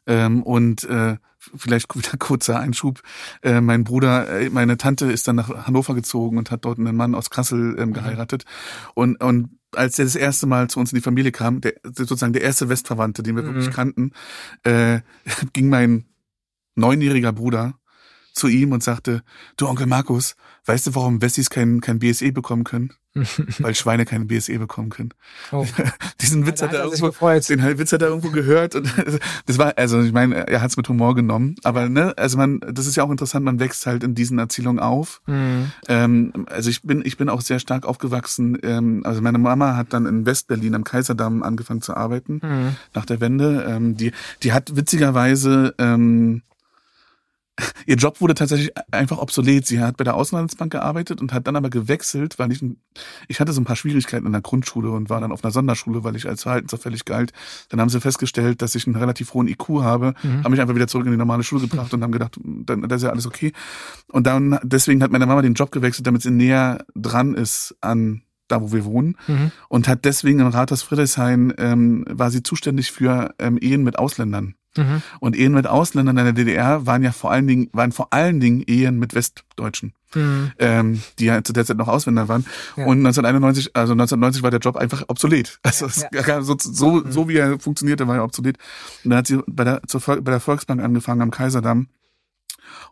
[0.08, 3.02] ähm, und äh, vielleicht wieder kurzer Einschub.
[3.41, 6.95] Äh, mein Bruder, äh, meine Tante ist dann nach Hannover gezogen und hat dort einen
[6.95, 7.93] Mann aus Kassel ähm, mhm.
[7.93, 8.45] geheiratet.
[8.93, 12.34] Und, und als er das erste Mal zu uns in die Familie kam, der, sozusagen
[12.34, 13.47] der erste Westverwandte, den wir mhm.
[13.47, 14.12] wirklich kannten,
[14.63, 15.02] äh,
[15.54, 16.06] ging mein
[16.76, 17.76] neunjähriger Bruder
[18.34, 19.24] zu ihm und sagte,
[19.58, 22.94] du Onkel Markus, weißt du, warum Wessis kein, kein BSE bekommen können?
[23.60, 25.10] Weil Schweine keine BSE bekommen können.
[25.52, 25.65] Oh.
[26.22, 28.89] Diesen Witz ja, hat er irgendwo, den Witz hat er irgendwo gehört und
[29.48, 32.62] das war, also ich meine, er hat es mit Humor genommen, aber ne, also man,
[32.62, 35.22] das ist ja auch interessant, man wächst halt in diesen Erzählungen auf.
[35.28, 35.72] Mhm.
[35.89, 38.58] Ähm, also ich bin, ich bin auch sehr stark aufgewachsen.
[38.63, 42.76] Ähm, also meine Mama hat dann in Westberlin am Kaiserdamm angefangen zu arbeiten mhm.
[42.94, 43.65] nach der Wende.
[43.67, 44.13] Ähm, die,
[44.44, 46.44] die hat witzigerweise ähm,
[47.86, 49.65] ihr Job wurde tatsächlich einfach obsolet.
[49.65, 52.63] Sie hat bei der Auslandsbank gearbeitet und hat dann aber gewechselt, weil ich,
[53.28, 56.04] ich hatte so ein paar Schwierigkeiten in der Grundschule und war dann auf einer Sonderschule,
[56.04, 57.34] weil ich als verhaltensauffällig galt.
[57.69, 60.43] Dann haben sie festgestellt, dass ich einen relativ hohen IQ habe, mhm.
[60.43, 62.97] haben mich einfach wieder zurück in die normale Schule gebracht und haben gedacht, dann, das
[62.97, 63.54] ist ja alles okay.
[64.08, 68.24] Und dann, deswegen hat meine Mama den Job gewechselt, damit sie näher dran ist an
[68.52, 69.52] da wo wir wohnen mhm.
[69.69, 74.56] und hat deswegen im Rathaus Friedrichshain ähm, war sie zuständig für ähm, Ehen mit Ausländern.
[74.78, 75.02] Mhm.
[75.20, 78.40] Und Ehen mit Ausländern in der DDR waren ja vor allen Dingen, waren vor allen
[78.40, 80.52] Dingen Ehen mit Westdeutschen, mhm.
[80.60, 82.46] ähm, die ja zu der Zeit noch Ausländer waren.
[82.78, 82.86] Ja.
[82.86, 85.60] Und 1991, also 1990 war der Job einfach obsolet.
[85.64, 86.42] Also ja, ja.
[86.42, 87.12] so, so, mhm.
[87.12, 88.58] so wie er funktionierte, war er obsolet.
[89.04, 91.88] Und dann hat sie bei der, zur, bei der Volksbank angefangen am Kaiserdamm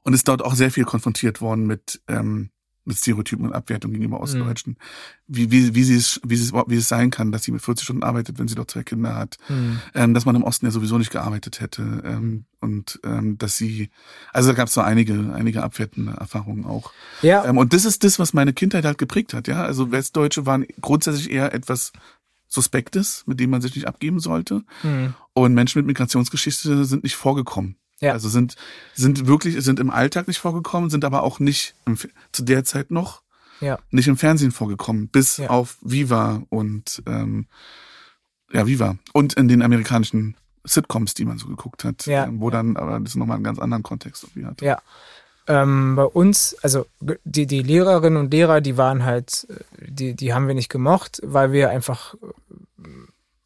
[0.04, 2.50] und ist dort auch sehr viel konfrontiert worden mit ähm,
[2.90, 4.20] mit Stereotypen und Abwertung gegenüber.
[4.20, 4.74] Ostdeutschen.
[4.74, 5.36] Mhm.
[5.36, 7.62] Wie, wie, wie, sie es, wie, sie es, wie es sein kann, dass sie mit
[7.62, 9.38] 40 Stunden arbeitet, wenn sie doch zwei Kinder hat.
[9.48, 9.80] Mhm.
[9.94, 11.82] Ähm, dass man im Osten ja sowieso nicht gearbeitet hätte.
[12.04, 13.90] Ähm, und ähm, dass sie,
[14.34, 16.92] also da gab es so einige, einige abwertende Erfahrungen auch.
[17.22, 17.46] Ja.
[17.46, 19.64] Ähm, und das ist das, was meine Kindheit halt geprägt hat, ja.
[19.64, 21.94] Also Westdeutsche waren grundsätzlich eher etwas
[22.48, 24.64] Suspektes, mit dem man sich nicht abgeben sollte.
[24.84, 25.14] Mhm.
[25.34, 27.78] Und Menschen mit Migrationsgeschichte sind nicht vorgekommen.
[28.02, 28.14] Ja.
[28.14, 28.56] Also sind,
[28.94, 31.98] sind wirklich, sind im Alltag nicht vorgekommen, sind aber auch nicht im,
[32.32, 33.22] zu der Zeit noch
[33.62, 33.80] ja.
[33.92, 35.50] nicht im Fernsehen vorgekommen, bis ja.
[35.50, 37.48] auf Viva und ähm,
[38.52, 38.98] ja, Viva.
[39.14, 42.26] Und in den amerikanischen Sitcoms, die man so geguckt hat, ja.
[42.26, 44.62] Ähm, wo dann aber das nochmal einen ganz anderen Kontext irgendwie hat.
[44.62, 44.82] Ja.
[45.48, 46.86] Ähm, bei uns, also
[47.24, 49.48] die, die Lehrerinnen und Lehrer, die waren halt,
[49.80, 52.16] die, die haben wir nicht gemocht, weil wir einfach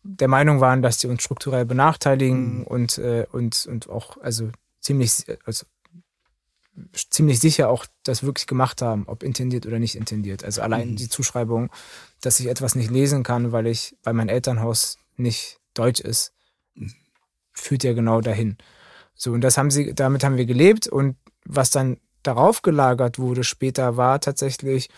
[0.03, 2.63] der Meinung waren, dass die uns strukturell benachteiligen mhm.
[2.63, 5.65] und, äh, und, und auch also ziemlich, also
[6.93, 10.43] ziemlich sicher auch das wirklich gemacht haben, ob intendiert oder nicht intendiert.
[10.43, 10.95] Also allein mhm.
[10.97, 11.71] die Zuschreibung,
[12.21, 16.33] dass ich etwas nicht lesen kann, weil ich bei meinem Elternhaus nicht Deutsch ist,
[16.75, 16.93] mhm.
[17.53, 18.57] führt ja genau dahin.
[19.15, 23.43] So, und das haben sie, damit haben wir gelebt und was dann darauf gelagert wurde
[23.43, 24.89] später war tatsächlich,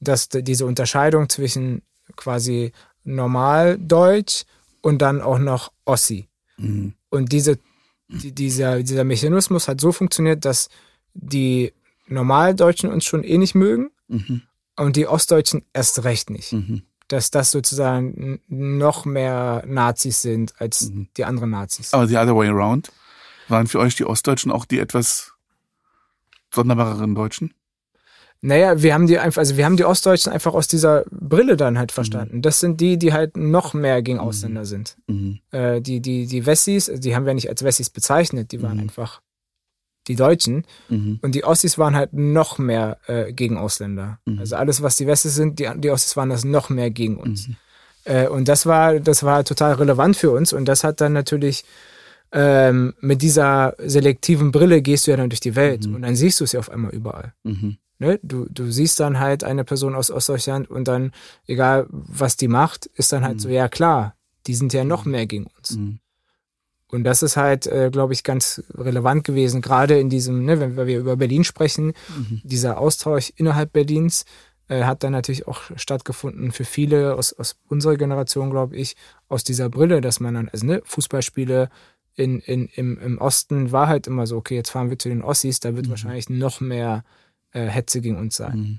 [0.00, 1.82] dass diese Unterscheidung zwischen
[2.16, 2.72] quasi
[3.04, 4.44] Normaldeutsch
[4.80, 6.28] und dann auch noch Ossi.
[6.56, 6.94] Mhm.
[7.10, 7.58] Und diese,
[8.08, 10.68] die, dieser, dieser Mechanismus hat so funktioniert, dass
[11.14, 11.72] die
[12.06, 14.42] Normaldeutschen uns schon eh nicht mögen mhm.
[14.76, 16.52] und die Ostdeutschen erst recht nicht.
[16.52, 16.82] Mhm.
[17.08, 21.08] Dass das sozusagen noch mehr Nazis sind als mhm.
[21.16, 21.94] die anderen Nazis.
[21.94, 22.92] Aber the other way around?
[23.48, 25.32] Waren für euch die Ostdeutschen auch die etwas
[26.52, 27.54] sonderbareren Deutschen?
[28.40, 31.76] Naja, wir haben die einfach, also wir haben die Ostdeutschen einfach aus dieser Brille dann
[31.76, 32.36] halt verstanden.
[32.36, 32.42] Mhm.
[32.42, 34.24] Das sind die, die halt noch mehr gegen mhm.
[34.24, 34.66] Ausländer mhm.
[34.66, 34.96] sind.
[35.08, 35.40] Mhm.
[35.50, 38.84] Äh, die, die, die Wessis, die haben wir nicht als Wessis bezeichnet, die waren mhm.
[38.84, 39.22] einfach
[40.06, 40.64] die Deutschen.
[40.88, 41.18] Mhm.
[41.20, 44.20] Und die Ossis waren halt noch mehr äh, gegen Ausländer.
[44.38, 47.48] Also alles, was die Wessis sind, die, die Ossis waren das noch mehr gegen uns.
[48.04, 50.52] Äh, und das war, das war total relevant für uns.
[50.52, 51.64] Und das hat dann natürlich
[52.32, 56.40] ähm, mit dieser selektiven Brille gehst du ja dann durch die Welt und dann siehst
[56.40, 57.32] du es ja auf einmal überall.
[57.98, 58.20] Ne?
[58.22, 61.12] Du, du siehst dann halt eine Person aus Ostdeutschland und dann,
[61.46, 63.40] egal was die macht, ist dann halt mhm.
[63.40, 64.14] so, ja klar,
[64.46, 65.12] die sind ja noch mhm.
[65.12, 65.76] mehr gegen uns.
[65.76, 65.98] Mhm.
[66.90, 70.76] Und das ist halt, äh, glaube ich, ganz relevant gewesen, gerade in diesem, ne, wenn
[70.86, 72.40] wir über Berlin sprechen, mhm.
[72.44, 74.24] dieser Austausch innerhalb Berlins
[74.68, 78.96] äh, hat dann natürlich auch stattgefunden für viele aus, aus unserer Generation, glaube ich,
[79.28, 81.68] aus dieser Brille, dass man dann, also ne, Fußballspiele
[82.14, 85.22] in, in, im, im Osten war halt immer so, okay, jetzt fahren wir zu den
[85.22, 85.90] Ossis, da wird mhm.
[85.90, 87.04] wahrscheinlich noch mehr
[87.58, 88.58] äh, Hetze gegen uns sein.
[88.58, 88.78] Mhm.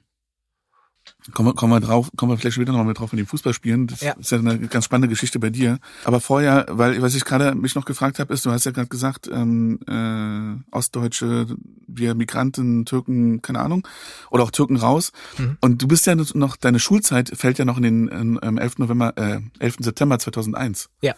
[1.34, 3.88] Kommen wir, kommen wir drauf, kommen wir vielleicht später nochmal drauf mit dem Fußballspielen.
[3.88, 4.14] Das ja.
[4.14, 5.80] ist ja eine ganz spannende Geschichte bei dir.
[6.06, 8.88] Aber vorher, weil was ich gerade mich noch gefragt habe, ist, du hast ja gerade
[8.88, 11.48] gesagt, ähm, äh, Ostdeutsche,
[11.88, 13.88] wir Migranten, Türken, keine Ahnung,
[14.32, 15.12] oder auch Türken raus.
[15.38, 15.58] Mhm.
[15.62, 18.80] Und du bist ja noch, deine Schulzeit fällt ja noch in den in, ähm, 11.
[18.80, 19.78] November, äh, 11.
[19.80, 20.90] September 2001.
[21.02, 21.16] Ja.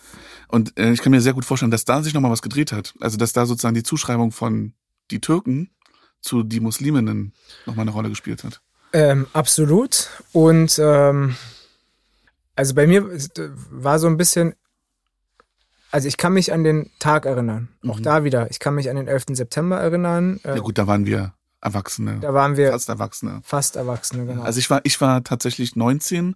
[0.47, 2.93] Und äh, ich kann mir sehr gut vorstellen, dass da sich nochmal was gedreht hat.
[2.99, 4.73] Also dass da sozusagen die Zuschreibung von
[5.11, 5.69] die Türken
[6.21, 7.33] zu die Musliminnen
[7.65, 8.61] nochmal eine Rolle gespielt hat.
[8.93, 10.09] Ähm, absolut.
[10.31, 11.35] Und ähm,
[12.55, 13.09] also bei mir
[13.69, 14.53] war so ein bisschen,
[15.91, 17.69] also ich kann mich an den Tag erinnern.
[17.87, 18.03] Auch mhm.
[18.03, 18.49] da wieder.
[18.51, 19.25] Ich kann mich an den 11.
[19.31, 20.39] September erinnern.
[20.43, 22.19] Ja gut, da waren wir Erwachsene.
[22.19, 23.41] Da waren wir fast Erwachsene.
[23.43, 24.41] Fast Erwachsene, genau.
[24.41, 26.35] Also ich war, ich war tatsächlich 19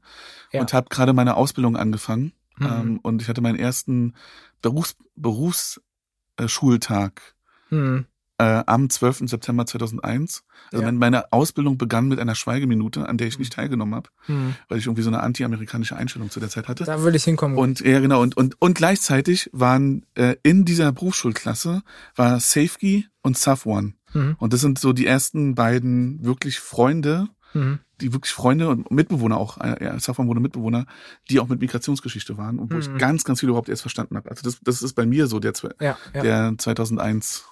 [0.51, 0.61] ja.
[0.61, 2.33] und habe gerade meine Ausbildung angefangen.
[2.57, 2.65] Mhm.
[2.65, 4.13] Ähm, und ich hatte meinen ersten
[4.61, 7.21] Berufs, Berufsschultag.
[7.69, 8.05] Mhm
[8.37, 9.29] äh, am 12.
[9.29, 10.43] September 2001.
[10.71, 10.91] Also ja.
[10.91, 13.55] meine Ausbildung begann mit einer Schweigeminute, an der ich nicht hm.
[13.55, 14.55] teilgenommen habe, hm.
[14.67, 16.83] weil ich irgendwie so eine anti-amerikanische Einstellung zu der Zeit hatte.
[16.83, 17.57] Da würde ich hinkommen.
[17.57, 18.21] Und ja, genau.
[18.21, 21.83] Und und und gleichzeitig waren äh, in dieser Berufsschulklasse
[22.15, 23.95] war Safety und Safwan.
[24.13, 24.35] Mhm.
[24.39, 27.79] Und das sind so die ersten beiden wirklich Freunde, mhm.
[28.01, 30.85] die wirklich Freunde und Mitbewohner auch, äh, ja, Safwan wurde Mitbewohner,
[31.29, 32.81] die auch mit Migrationsgeschichte waren und wo mhm.
[32.81, 34.29] ich ganz, ganz viel überhaupt erst verstanden habe.
[34.29, 36.21] Also das, das ist bei mir so der, ja, ja.
[36.21, 37.45] der 2001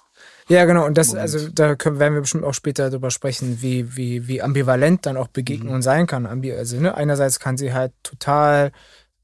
[0.48, 0.84] ja, genau.
[0.84, 1.22] Und das, Moment.
[1.22, 5.16] also da können, werden wir bestimmt auch später darüber sprechen, wie, wie, wie ambivalent dann
[5.16, 5.82] auch Begegnung mhm.
[5.82, 6.26] sein kann.
[6.26, 8.72] Also ne, einerseits kann sie halt total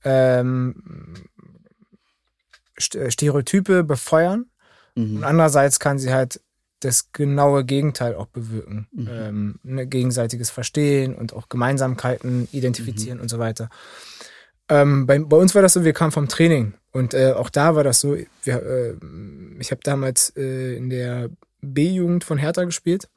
[0.04, 1.14] ähm,
[2.78, 4.46] Stereotype befeuern
[4.94, 5.16] mhm.
[5.16, 6.40] und andererseits kann sie halt
[6.80, 8.88] das genaue Gegenteil auch bewirken.
[8.92, 9.08] Mhm.
[9.10, 13.22] Ähm, ne, gegenseitiges Verstehen und auch Gemeinsamkeiten identifizieren mhm.
[13.22, 13.68] und so weiter.
[14.70, 17.74] Ähm, bei, bei, uns war das so, wir kamen vom Training und äh, auch da
[17.74, 18.94] war das so, wir, äh,
[19.58, 21.28] ich habe damals äh, in der
[21.60, 23.08] B-Jugend von Hertha gespielt.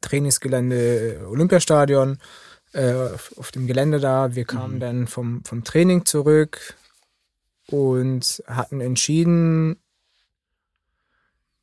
[0.00, 2.18] Trainingsgelände Olympiastadion,
[2.72, 4.34] äh, auf, auf, dem Gelände da.
[4.34, 4.80] Wir kamen mhm.
[4.80, 6.74] dann vom, vom Training zurück
[7.66, 9.76] und hatten entschieden,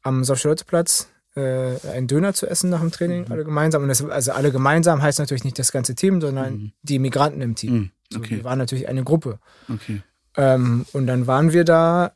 [0.03, 3.31] am Softschlotzplatz äh, einen Döner zu essen nach dem Training, mhm.
[3.31, 3.83] alle gemeinsam.
[3.83, 6.71] Und das, also alle gemeinsam heißt natürlich nicht das ganze Team, sondern mhm.
[6.81, 7.73] die Migranten im Team.
[7.73, 7.91] Mhm.
[8.15, 8.23] Okay.
[8.29, 9.39] So, wir waren natürlich eine Gruppe.
[9.69, 10.01] Okay.
[10.35, 12.13] Ähm, und dann waren wir da.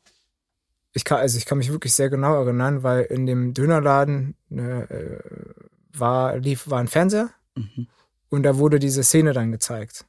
[0.94, 4.90] Ich kann, also ich kann mich wirklich sehr genau erinnern, weil in dem Dönerladen ne,
[4.90, 5.20] äh,
[5.94, 7.88] war, lief, war ein Fernseher mhm.
[8.30, 10.06] und da wurde diese Szene dann gezeigt.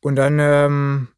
[0.00, 1.08] Und dann ähm,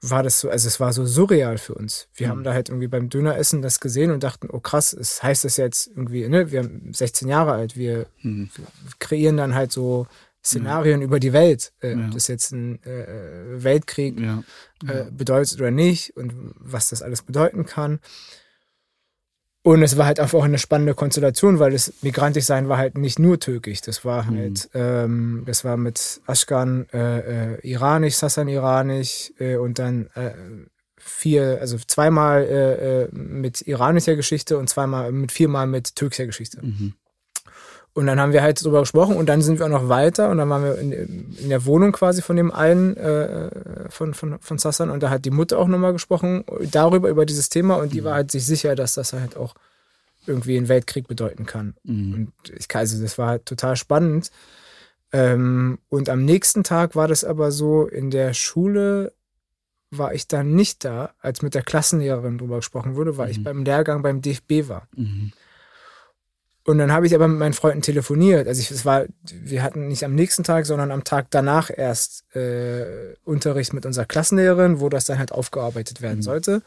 [0.00, 2.08] war das so, also es war so surreal für uns.
[2.14, 2.30] Wir mhm.
[2.30, 5.56] haben da halt irgendwie beim Döneressen das gesehen und dachten, oh krass, es heißt das
[5.56, 8.50] jetzt irgendwie, ne, wir haben 16 Jahre alt, wir, mhm.
[8.56, 8.66] wir
[8.98, 10.08] kreieren dann halt so
[10.44, 11.06] Szenarien ja.
[11.06, 12.06] über die Welt, äh, ja.
[12.06, 14.42] ob das jetzt ein äh, Weltkrieg ja.
[14.86, 18.00] Äh, bedeutet oder nicht und was das alles bedeuten kann.
[19.64, 22.98] Und es war halt einfach auch eine spannende Konstellation, weil das migrantisch sein war halt
[22.98, 23.80] nicht nur türkisch.
[23.80, 24.36] Das war mhm.
[24.36, 24.80] halt, mhm.
[24.80, 30.32] ähm, das war mit Ashkan äh, äh, iranisch, Sassan iranisch äh, und dann äh,
[30.98, 36.60] vier, also zweimal äh, äh, mit iranischer Geschichte und zweimal mit viermal mit türkischer Geschichte.
[36.60, 36.94] Mhm.
[37.94, 40.38] Und dann haben wir halt darüber gesprochen und dann sind wir auch noch weiter und
[40.38, 40.92] dann waren wir in,
[41.36, 43.50] in der Wohnung quasi von dem einen äh,
[43.90, 47.50] von, von, von Sassan und da hat die Mutter auch nochmal gesprochen darüber, über dieses
[47.50, 48.04] Thema und die Mhm.
[48.06, 49.54] war halt sich sicher, dass das halt auch
[50.26, 51.74] irgendwie einen Weltkrieg bedeuten kann.
[51.84, 52.14] Mhm.
[52.14, 54.30] Und ich also das war halt total spannend.
[55.12, 59.12] Ähm, und am nächsten Tag war das aber so, in der Schule
[59.90, 63.44] war ich dann nicht da, als mit der Klassenlehrerin drüber gesprochen wurde, weil ich Mhm.
[63.44, 64.88] beim Lehrgang beim DFB war.
[64.96, 65.32] Mhm.
[66.64, 68.46] Und dann habe ich aber mit meinen Freunden telefoniert.
[68.46, 72.24] Also ich, es war, wir hatten nicht am nächsten Tag, sondern am Tag danach erst
[72.36, 76.22] äh, Unterricht mit unserer Klassenlehrerin, wo das dann halt aufgearbeitet werden Mhm.
[76.22, 76.62] sollte.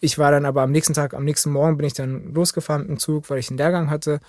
[0.00, 2.90] Ich war dann aber am nächsten Tag, am nächsten Morgen bin ich dann losgefahren mit
[2.90, 4.20] dem Zug, weil ich einen Lehrgang hatte.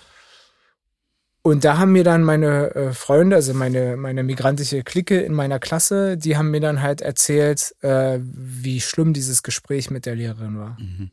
[1.42, 5.58] Und da haben mir dann meine äh, Freunde, also meine, meine migrantische Clique in meiner
[5.58, 10.58] Klasse, die haben mir dann halt erzählt, äh, wie schlimm dieses Gespräch mit der Lehrerin
[10.58, 11.10] war Mhm.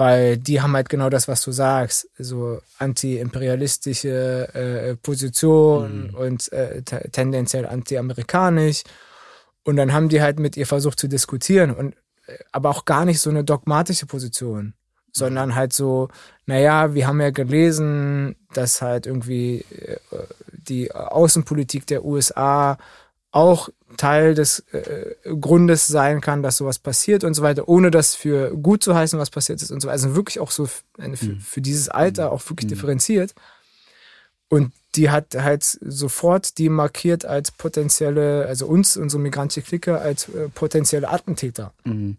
[0.00, 6.14] Weil die haben halt genau das, was du sagst, so anti-imperialistische äh, Position Mhm.
[6.14, 8.82] und äh, te- tendenziell anti-amerikanisch.
[9.62, 11.94] Und dann haben die halt mit ihr versucht zu diskutieren und
[12.26, 14.72] äh, aber auch gar nicht so eine dogmatische Position,
[15.12, 16.08] sondern halt so,
[16.46, 19.96] naja, wir haben ja gelesen, dass halt irgendwie äh,
[20.52, 22.78] die Außenpolitik der USA
[23.32, 28.14] auch Teil des äh, Grundes sein kann, dass sowas passiert und so weiter, ohne das
[28.14, 29.92] für gut zu heißen, was passiert ist und so weiter.
[29.94, 31.40] Also wirklich auch so eine, für, Mhm.
[31.40, 32.74] für dieses Alter auch wirklich Mhm.
[32.74, 33.34] differenziert.
[34.48, 40.28] Und die hat halt sofort die markiert als potenzielle, also uns, unsere migrantische Clique, als
[40.28, 42.16] äh, potenzielle Attentäter Mhm.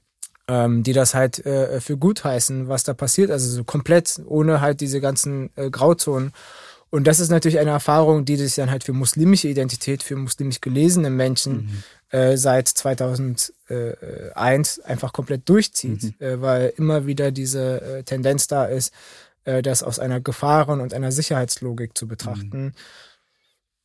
[0.48, 4.62] ähm, die das halt äh, für gut heißen, was da passiert, also so komplett ohne
[4.62, 6.32] halt diese ganzen äh, Grauzonen.
[6.92, 10.60] Und das ist natürlich eine Erfahrung, die sich dann halt für muslimische Identität, für muslimisch
[10.62, 11.84] gelesene Menschen Mhm.
[12.20, 18.94] äh, seit 2001 einfach komplett durchzieht, äh, weil immer wieder diese äh, Tendenz da ist,
[19.46, 22.74] äh, das aus einer Gefahren- und einer Sicherheitslogik zu betrachten.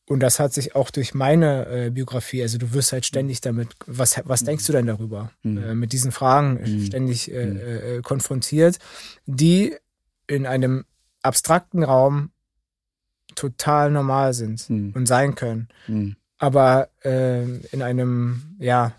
[0.09, 3.69] Und das hat sich auch durch meine äh, Biografie, also du wirst halt ständig damit,
[3.87, 5.31] was, was denkst du denn darüber?
[5.43, 5.57] Mhm.
[5.57, 6.85] Äh, mit diesen Fragen Mhm.
[6.85, 7.57] ständig äh, Mhm.
[7.57, 8.77] äh, konfrontiert,
[9.25, 9.75] die
[10.27, 10.85] in einem
[11.23, 12.31] abstrakten Raum
[13.37, 14.91] total normal sind Mhm.
[14.95, 15.67] und sein können.
[15.87, 16.15] Mhm.
[16.39, 18.91] Aber ähm, in einem, ja,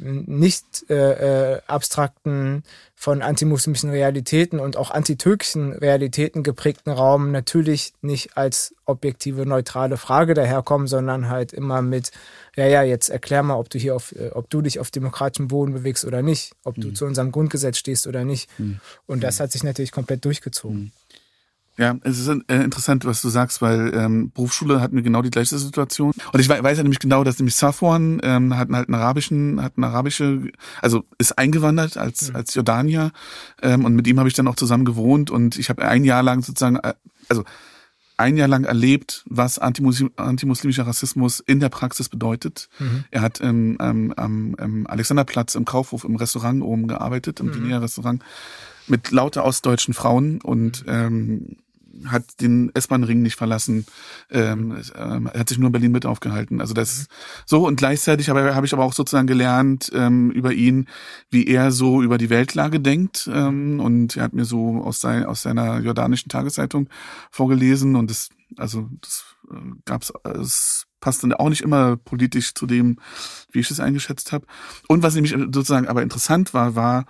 [0.00, 2.62] nicht äh, äh, abstrakten,
[2.94, 10.34] von antimuslimischen Realitäten und auch antitürkischen Realitäten geprägten Raum natürlich nicht als objektive, neutrale Frage
[10.34, 12.10] daherkommen, sondern halt immer mit,
[12.56, 15.48] ja, ja, jetzt erklär mal, ob du hier auf, äh, ob du dich auf demokratischem
[15.48, 16.94] Boden bewegst oder nicht, ob du Mhm.
[16.94, 18.48] zu unserem Grundgesetz stehst oder nicht.
[18.58, 18.80] Mhm.
[19.06, 20.92] Und das hat sich natürlich komplett durchgezogen.
[21.78, 25.30] Ja, es ist äh, interessant, was du sagst, weil ähm, Berufsschule hatten wir genau die
[25.30, 26.12] gleiche Situation.
[26.32, 29.62] Und ich wei- weiß ja nämlich genau, dass nämlich Safwan ähm, hatten halt einen arabischen,
[29.62, 30.42] hat eine arabische,
[30.82, 32.36] also ist eingewandert als Mhm.
[32.36, 33.12] als Jordanier
[33.62, 36.24] ähm, und mit ihm habe ich dann auch zusammen gewohnt und ich habe ein Jahr
[36.24, 36.94] lang sozusagen, äh,
[37.28, 37.44] also
[38.16, 42.68] ein Jahr lang erlebt, was antimuslim, antimuslimischer Rassismus in der Praxis bedeutet.
[42.80, 43.04] Mhm.
[43.12, 47.52] Er hat ähm, ähm, am Alexanderplatz im Kaufhof im Restaurant oben gearbeitet, im Mhm.
[47.52, 48.20] Dinner-Restaurant
[48.88, 51.58] mit lauter ostdeutschen Frauen und ähm,
[52.06, 53.86] hat den S-Bahn-Ring nicht verlassen,
[54.30, 56.60] ähm, es, ähm, er hat sich nur in Berlin mit aufgehalten.
[56.60, 57.06] Also das
[57.46, 60.86] so und gleichzeitig habe, habe ich aber auch sozusagen gelernt ähm, über ihn,
[61.30, 63.28] wie er so über die Weltlage denkt.
[63.32, 66.88] Ähm, und er hat mir so aus, sein, aus seiner jordanischen Tageszeitung
[67.30, 67.96] vorgelesen.
[67.96, 72.98] Und das also das äh, gab's es passt dann auch nicht immer politisch zu dem,
[73.52, 74.46] wie ich es eingeschätzt habe.
[74.88, 77.06] Und was nämlich sozusagen aber interessant war, war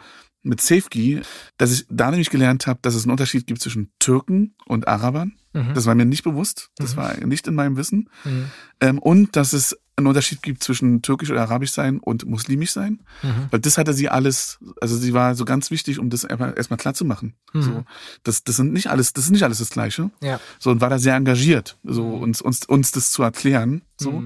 [0.48, 1.20] mit Safety,
[1.58, 5.34] dass ich da nämlich gelernt habe, dass es einen Unterschied gibt zwischen Türken und Arabern.
[5.52, 5.74] Mhm.
[5.74, 6.70] Das war mir nicht bewusst.
[6.76, 6.96] Das Mhm.
[6.98, 8.08] war nicht in meinem Wissen.
[8.24, 8.44] Mhm.
[8.80, 13.00] Ähm, und dass es einen Unterschied gibt zwischen türkisch oder arabisch sein und muslimisch sein.
[13.22, 13.46] Mhm.
[13.50, 16.94] Weil das hatte sie alles, also sie war so ganz wichtig, um das erstmal klar
[16.94, 17.34] zu machen.
[17.52, 17.62] Mhm.
[17.62, 17.84] So,
[18.22, 20.11] das, das sind nicht alles, das ist nicht alles das Gleiche.
[20.22, 20.38] Ja.
[20.61, 22.22] So, und war da sehr engagiert, so Mhm.
[22.22, 23.82] uns, uns, uns das zu erklären.
[24.00, 24.22] So.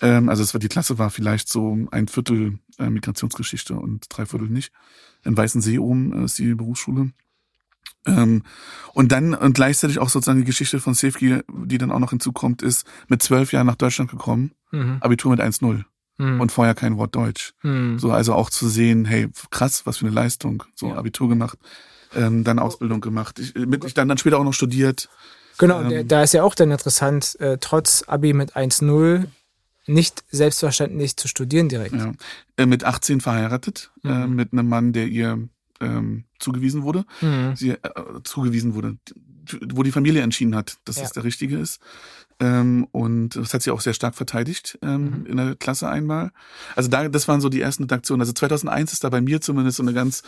[0.00, 4.26] Ähm, also es war, die Klasse war vielleicht so ein Viertel äh, Migrationsgeschichte und drei
[4.26, 4.72] Viertel nicht.
[5.24, 7.10] In Weißensee oben äh, ist die Berufsschule.
[8.06, 8.42] Ähm,
[8.94, 12.62] und dann und gleichzeitig auch sozusagen die Geschichte von Safety, die dann auch noch hinzukommt,
[12.62, 14.98] ist mit zwölf Jahren nach Deutschland gekommen, Mhm.
[15.00, 15.84] Abitur mit 1-0
[16.18, 16.40] Mhm.
[16.40, 17.54] und vorher kein Wort Deutsch.
[17.62, 17.98] Mhm.
[17.98, 20.62] So, also auch zu sehen, hey, krass, was für eine Leistung.
[20.74, 20.96] So, Ja.
[20.96, 21.58] Abitur gemacht,
[22.14, 23.38] ähm, dann Ausbildung gemacht.
[23.38, 25.08] Ich, mit, ich dann, dann später auch noch studiert.
[25.58, 29.26] Genau, Ähm, da ist ja auch dann interessant, äh, trotz Abi mit 1-0
[29.88, 31.94] nicht selbstverständlich zu studieren direkt.
[31.94, 32.12] Ja.
[32.56, 34.34] Äh, mit 18 verheiratet, äh, Mhm.
[34.36, 35.48] mit einem Mann, der ihr
[35.80, 37.04] ähm, zugewiesen wurde.
[37.20, 37.54] Mhm.
[37.56, 37.78] Sie äh,
[38.24, 38.96] zugewiesen wurde.
[39.72, 41.04] wo die Familie entschieden hat, dass Ja.
[41.04, 41.80] das der richtige ist.
[42.38, 45.26] Ähm, und das hat sie auch sehr stark verteidigt ähm, Mhm.
[45.26, 46.32] in der Klasse einmal.
[46.76, 48.20] Also da, das waren so die ersten Redaktionen.
[48.20, 50.22] Also 2001 ist da bei mir zumindest so eine ganz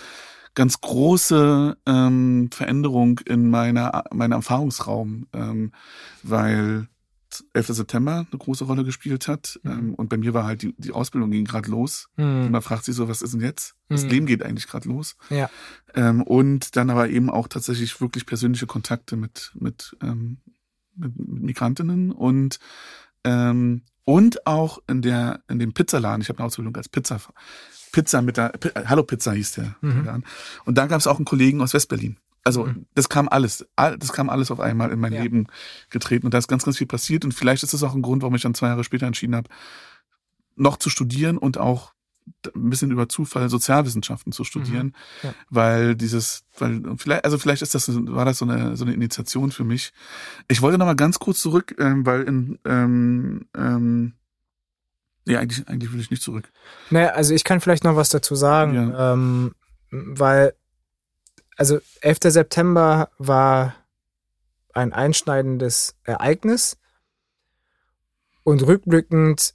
[0.55, 5.73] ganz große ähm, Veränderung in meiner meiner Erfahrungsraum, ähm,
[6.23, 6.89] weil
[7.53, 7.69] 11.
[7.75, 9.71] September eine große Rolle gespielt hat Mhm.
[9.71, 12.09] ähm, und bei mir war halt die, die Ausbildung ging gerade los.
[12.17, 12.51] Und Hm.
[12.51, 13.75] man fragt sich so, was ist denn jetzt?
[13.89, 14.11] Das Mhm.
[14.11, 15.17] Leben geht eigentlich gerade los.
[15.31, 15.49] Ja.
[15.95, 20.39] Ähm, und dann aber eben auch tatsächlich wirklich persönliche Kontakte mit, mit, ähm,
[20.97, 22.59] mit, Migrantinnen und,
[23.25, 26.23] ähm, und auch in der, in dem Pizzaladen.
[26.23, 27.21] Ich habe eine Ausbildung als Pizza,
[27.93, 30.25] Pizza mit der, äh, Hallo Pizza hieß der Mhm.
[30.65, 32.17] Und da gab es auch einen Kollegen aus Westberlin.
[32.45, 32.87] Also Mhm.
[32.95, 35.23] das kam alles, all, das kam alles auf einmal in mein Ja.
[35.23, 35.47] Leben
[35.91, 38.23] getreten und da ist ganz, ganz viel passiert und vielleicht ist das auch ein Grund,
[38.23, 39.49] warum ich dann zwei Jahre später entschieden habe,
[40.57, 41.93] noch zu studieren und auch
[42.55, 44.93] ein bisschen über Zufall Sozialwissenschaften zu studieren, Mhm.
[45.23, 45.35] Ja.
[45.51, 49.51] weil dieses, weil vielleicht, also vielleicht ist das, war das so eine so eine Initiation
[49.51, 49.93] für mich.
[50.49, 54.15] Ich wollte noch mal ganz kurz zurück, ähm, weil in ähm, ähm,
[55.27, 56.51] ja eigentlich eigentlich will ich nicht zurück.
[56.91, 59.13] Naja, also ich kann vielleicht noch was dazu sagen, Ja.
[59.13, 59.53] ähm,
[59.91, 60.55] weil,
[61.61, 62.21] also 11.
[62.23, 63.77] September war
[64.73, 66.79] ein einschneidendes Ereignis
[68.45, 69.55] und rückblickend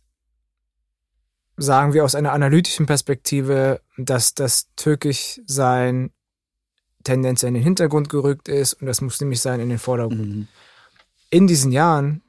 [1.57, 6.11] sagen wir aus einer analytischen Perspektive, dass das Türkischsein
[7.03, 10.35] tendenziell in den Hintergrund gerückt ist und das Muslimischsein in den Vordergrund.
[10.35, 10.47] Mhm.
[11.31, 12.21] In diesen Jahren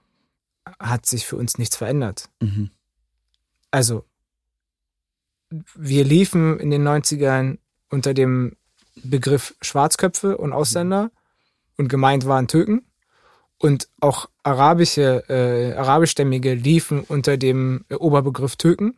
[0.78, 2.30] hat sich für uns nichts verändert.
[2.40, 2.70] Mhm.
[3.70, 4.06] also
[5.74, 7.58] wir liefen in den 90ern
[7.90, 8.56] unter dem
[9.06, 11.10] Begriff Schwarzköpfe und Ausländer
[11.76, 12.86] und gemeint waren Türken
[13.58, 18.96] und auch arabische, äh, arabischstämmige liefen unter dem äh, Oberbegriff Türken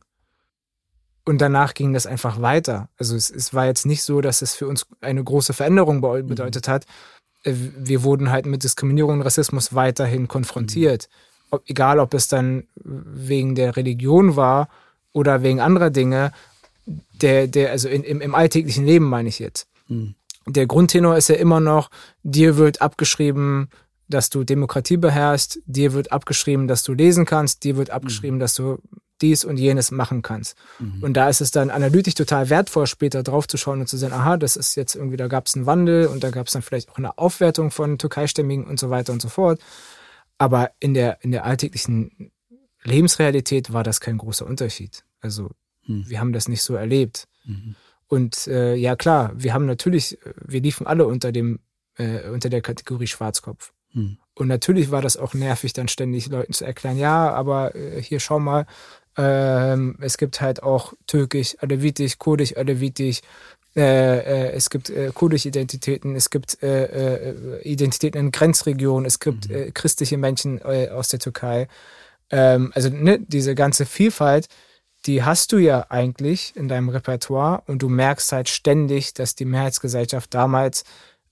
[1.25, 2.89] und danach ging das einfach weiter.
[2.97, 6.23] Also es, es war jetzt nicht so, dass es für uns eine große Veränderung be
[6.23, 6.87] bedeutet hat.
[7.45, 11.09] Äh, Wir wurden halt mit Diskriminierung und Rassismus weiterhin konfrontiert.
[11.51, 14.69] Ob, egal, ob es dann wegen der Religion war
[15.13, 16.33] oder wegen anderer Dinge,
[17.21, 19.67] der, der, also in, im, im alltäglichen Leben meine ich jetzt.
[19.89, 20.15] Mhm.
[20.47, 21.91] Der Grundtenor ist ja immer noch,
[22.23, 23.69] dir wird abgeschrieben,
[24.09, 28.55] dass du Demokratie beherrschst, dir wird abgeschrieben, dass du lesen kannst, dir wird abgeschrieben, dass
[28.55, 28.79] du
[29.21, 30.57] dies und jenes machen kannst.
[30.79, 31.03] Mhm.
[31.03, 34.13] Und da ist es dann analytisch total wertvoll, später drauf zu schauen und zu sehen,
[34.13, 36.63] aha, das ist jetzt irgendwie, da gab es einen Wandel und da gab es dann
[36.63, 39.61] vielleicht auch eine Aufwertung von Türkeistämmigen und so weiter und so fort.
[40.39, 42.31] Aber in der, in der alltäglichen
[42.85, 45.05] Lebensrealität war das kein großer Unterschied.
[45.21, 45.51] Also
[45.89, 46.05] Hm.
[46.07, 47.27] wir haben das nicht so erlebt.
[47.45, 47.75] Mhm.
[48.09, 51.61] Und äh, ja klar, wir haben natürlich, wir liefen alle unter dem,
[51.97, 53.73] äh, unter der Kategorie Schwarzkopf.
[53.93, 54.19] Mhm.
[54.35, 58.21] Und natürlich war das auch nervig, dann ständig Leuten zu erklären, ja, aber äh, hier
[58.21, 58.67] schau mal,
[59.17, 63.21] ähm, es gibt halt auch Türkisch, Alevitisch, Kurdisch, Alevitisch,
[63.77, 69.19] äh, äh, es gibt äh, kurdische Identitäten, es gibt äh, äh, Identitäten in Grenzregionen, es
[69.19, 69.55] gibt Mhm.
[69.55, 71.69] äh, christliche Menschen äh, aus der Türkei.
[72.31, 74.49] Ähm, also ne, diese ganze Vielfalt,
[75.09, 79.47] die hast du ja eigentlich in deinem Repertoire und du merkst halt ständig, dass die
[79.47, 80.85] Mehrheitsgesellschaft damals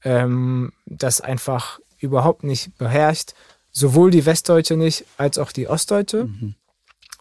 [0.02, 3.34] ähm, das einfach überhaupt nicht beherrscht.
[3.70, 6.24] Sowohl die Westdeutsche nicht, als auch die Ostdeutsche.
[6.24, 6.54] Mhm.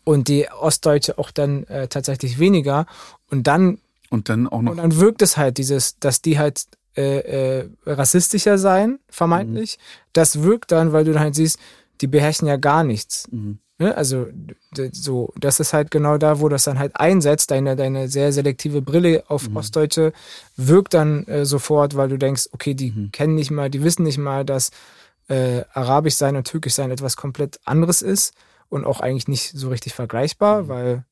[0.06, 2.86] Und die Ostdeutsche auch dann äh, tatsächlich weniger.
[3.30, 3.80] Und dann,
[4.10, 7.70] Und dann auch noch und dann wirkt es halt dieses, dass die halt äh, äh,
[7.86, 9.78] rassistischer sein, vermeintlich.
[10.14, 11.60] Das wirkt dann, weil du dann halt siehst,
[12.00, 13.28] die beherrschen ja gar nichts.
[13.30, 13.60] Mhm.
[13.78, 13.96] Ne?
[13.96, 14.28] Also
[14.94, 17.52] so, das ist halt genau da, wo das dann halt einsetzt.
[17.52, 19.58] Deine, deine sehr selektive Brille auf Mhm.
[19.58, 20.14] Ostdeutsche
[20.56, 23.12] wirkt dann äh, sofort, weil du denkst, okay, die Mhm.
[23.12, 24.72] kennen nicht mal, die wissen nicht mal, dass
[25.28, 28.34] äh, Arabisch sein und Türkisch sein etwas komplett anderes ist
[28.70, 30.68] und auch eigentlich nicht so richtig vergleichbar, Mhm.
[30.70, 31.06] weil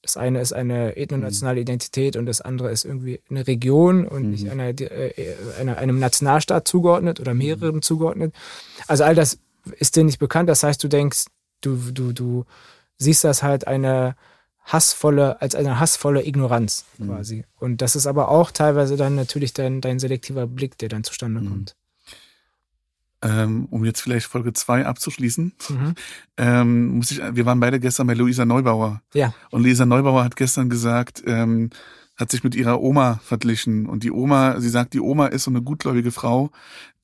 [0.00, 4.30] das eine ist eine ethnonationale Identität und das andere ist irgendwie eine Region und Mhm.
[4.30, 8.32] nicht einer, äh, einer, einem Nationalstaat zugeordnet oder mehreren zugeordnet.
[8.86, 9.38] Also all das
[9.78, 10.48] ist dir nicht bekannt.
[10.48, 11.24] Das heißt, du denkst,
[11.60, 12.44] du, du, du
[12.96, 14.16] siehst das halt eine
[14.64, 17.06] hassvolle, als eine hassvolle Ignoranz Mhm.
[17.06, 17.44] quasi.
[17.56, 21.40] Und das ist aber auch teilweise dann natürlich dein, dein selektiver Blick, der dann zustande
[21.40, 21.48] Mhm.
[21.48, 21.74] kommt.
[23.20, 25.94] ähm, um jetzt vielleicht Folge zwei abzuschließen, Mhm.
[26.36, 29.34] ähm, muss ich, wir waren beide gestern bei Luisa Neubauer Ja.
[29.50, 31.70] und Luisa Neubauer hat gestern gesagt, ähm,
[32.16, 35.50] hat sich mit ihrer Oma verglichen und die Oma, sie sagt, die Oma ist so
[35.50, 36.50] eine gutgläubige Frau,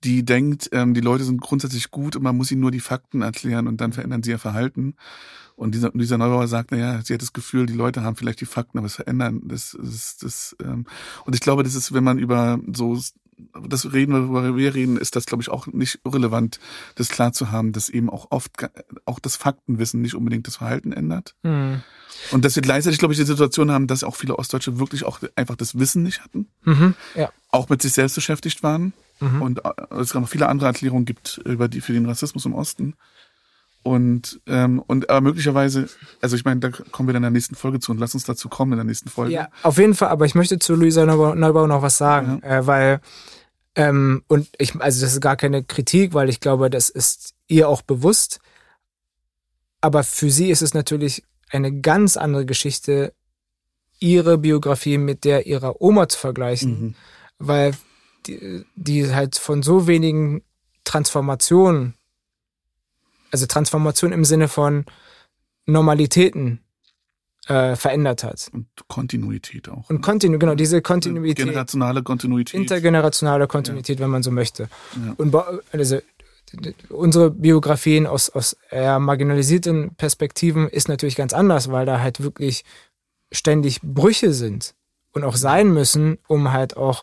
[0.04, 3.22] die denkt, ähm, die Leute sind grundsätzlich gut und man muss ihnen nur die Fakten
[3.22, 4.94] erklären und dann verändern sie ihr Verhalten.
[5.56, 8.46] Und dieser, dieser Neubauer sagt, naja, sie hat das Gefühl, die Leute haben vielleicht die
[8.46, 9.42] Fakten, aber es verändern.
[9.44, 10.86] Das, das, das, ähm,
[11.24, 12.98] und ich glaube, das ist, wenn man über so
[13.68, 16.60] das reden, worüber wir reden, ist das, glaube ich, auch nicht irrelevant,
[16.94, 18.52] das klar zu haben, dass eben auch oft
[19.06, 21.34] auch das Faktenwissen nicht unbedingt das Verhalten ändert.
[21.42, 21.82] Mhm.
[22.30, 25.20] Und dass wir gleichzeitig, glaube ich, die Situation haben, dass auch viele Ostdeutsche wirklich auch
[25.36, 26.94] einfach das Wissen nicht hatten, Mhm.
[27.14, 27.30] Ja.
[27.50, 28.92] auch mit sich selbst beschäftigt waren.
[29.32, 29.42] Mhm.
[29.42, 29.70] und äh,
[30.00, 32.94] es noch viele andere Erklärungen gibt über die für den Rassismus im Osten.
[33.82, 35.88] Und, ähm, und aber möglicherweise,
[36.22, 38.24] also ich meine, da kommen wir dann in der nächsten Folge zu und lass uns
[38.24, 39.34] dazu kommen in der nächsten Folge.
[39.34, 42.60] Ja, auf jeden Fall, aber ich möchte zu Luisa Neubau, Neubau noch was sagen, ja.
[42.60, 43.00] äh, weil
[43.74, 47.68] ähm, und ich, also das ist gar keine Kritik, weil ich glaube, das ist ihr
[47.68, 48.40] auch bewusst.
[49.80, 53.12] Aber für sie ist es natürlich eine ganz andere Geschichte,
[54.00, 56.94] ihre Biografie mit der ihrer Oma zu vergleichen, mhm.
[57.38, 57.74] weil
[58.26, 60.42] die, die halt von so wenigen
[60.84, 61.94] Transformationen
[63.34, 64.84] also Transformation im Sinne von
[65.66, 66.60] Normalitäten
[67.48, 68.48] äh, verändert hat.
[68.52, 69.90] Und Kontinuität auch.
[69.90, 71.44] Und Kontinu, genau, diese Kontinuität.
[71.44, 72.54] Generationale Kontinuität.
[72.54, 74.04] Intergenerationale Kontinuität, ja.
[74.04, 74.68] wenn man so möchte.
[75.04, 75.14] Ja.
[75.16, 75.34] Und
[75.72, 75.98] also
[76.90, 82.64] unsere Biografien aus, aus eher marginalisierten Perspektiven ist natürlich ganz anders, weil da halt wirklich
[83.32, 84.76] ständig Brüche sind
[85.10, 87.02] und auch sein müssen, um halt auch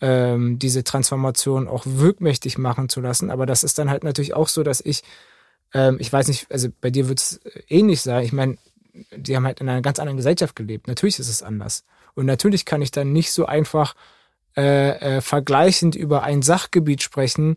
[0.00, 3.30] ähm, diese Transformation auch wirkmächtig machen zu lassen.
[3.30, 5.02] Aber das ist dann halt natürlich auch so, dass ich
[5.74, 8.24] ähm, ich weiß nicht, also bei dir wird es ähnlich sein.
[8.24, 8.58] Ich meine,
[9.16, 10.88] die haben halt in einer ganz anderen Gesellschaft gelebt.
[10.88, 11.84] Natürlich ist es anders.
[12.14, 13.94] Und natürlich kann ich dann nicht so einfach
[14.56, 17.56] äh, äh, vergleichend über ein Sachgebiet sprechen,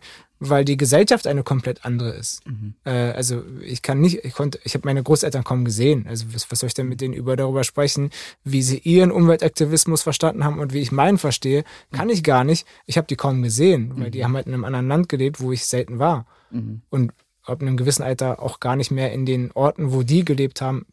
[0.50, 2.46] weil die Gesellschaft eine komplett andere ist.
[2.46, 2.74] Mhm.
[2.86, 6.06] Äh, also ich kann nicht, ich konnte, ich habe meine Großeltern kaum gesehen.
[6.08, 8.10] Also was, was soll ich denn mit denen über darüber sprechen,
[8.44, 12.14] wie sie ihren Umweltaktivismus verstanden haben und wie ich meinen verstehe, kann mhm.
[12.14, 12.68] ich gar nicht.
[12.86, 14.12] Ich habe die kaum gesehen, weil mhm.
[14.12, 16.26] die haben halt in einem anderen Land gelebt, wo ich selten war.
[16.52, 16.82] Mhm.
[16.89, 17.14] Und
[17.44, 20.86] ab einem gewissen Alter auch gar nicht mehr in den Orten, wo die gelebt haben.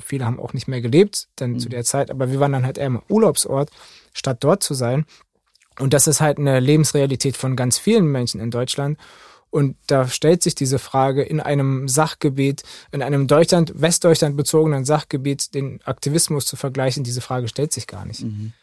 [0.00, 1.58] Viele haben auch nicht mehr gelebt dann mhm.
[1.58, 3.70] zu der Zeit, aber wir waren dann halt eher im Urlaubsort,
[4.14, 5.04] statt dort zu sein.
[5.78, 8.98] Und das ist halt eine Lebensrealität von ganz vielen Menschen in Deutschland.
[9.50, 15.54] Und da stellt sich diese Frage in einem Sachgebiet, in einem Deutschland, Westdeutschland bezogenen Sachgebiet,
[15.54, 18.22] den Aktivismus zu vergleichen, diese Frage stellt sich gar nicht.
[18.22, 18.54] Mhm.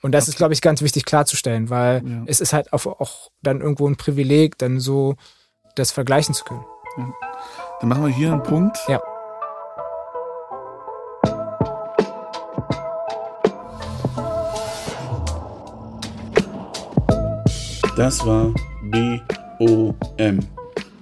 [0.00, 0.30] Und das okay.
[0.30, 2.22] ist, glaube ich, ganz wichtig klarzustellen, weil ja.
[2.26, 5.16] es ist halt auch, dann irgendwo ein Privileg, dann so
[5.74, 6.64] das vergleichen zu können.
[6.96, 7.12] Ja.
[7.80, 8.78] Dann machen wir hier einen Punkt.
[8.88, 9.02] Ja.
[17.98, 18.54] Das war
[19.58, 20.38] BOM,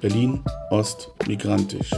[0.01, 1.91] Berlin Ost Migrantisch.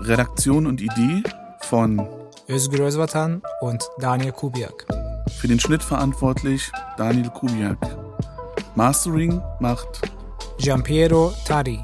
[0.00, 1.22] Redaktion und Idee
[1.60, 2.08] von
[2.48, 4.86] Özgür Özvatan und Daniel Kubiak.
[5.38, 7.76] Für den Schnitt verantwortlich Daniel Kubiak.
[8.76, 10.00] Mastering macht
[10.56, 11.78] Giampiero Tari.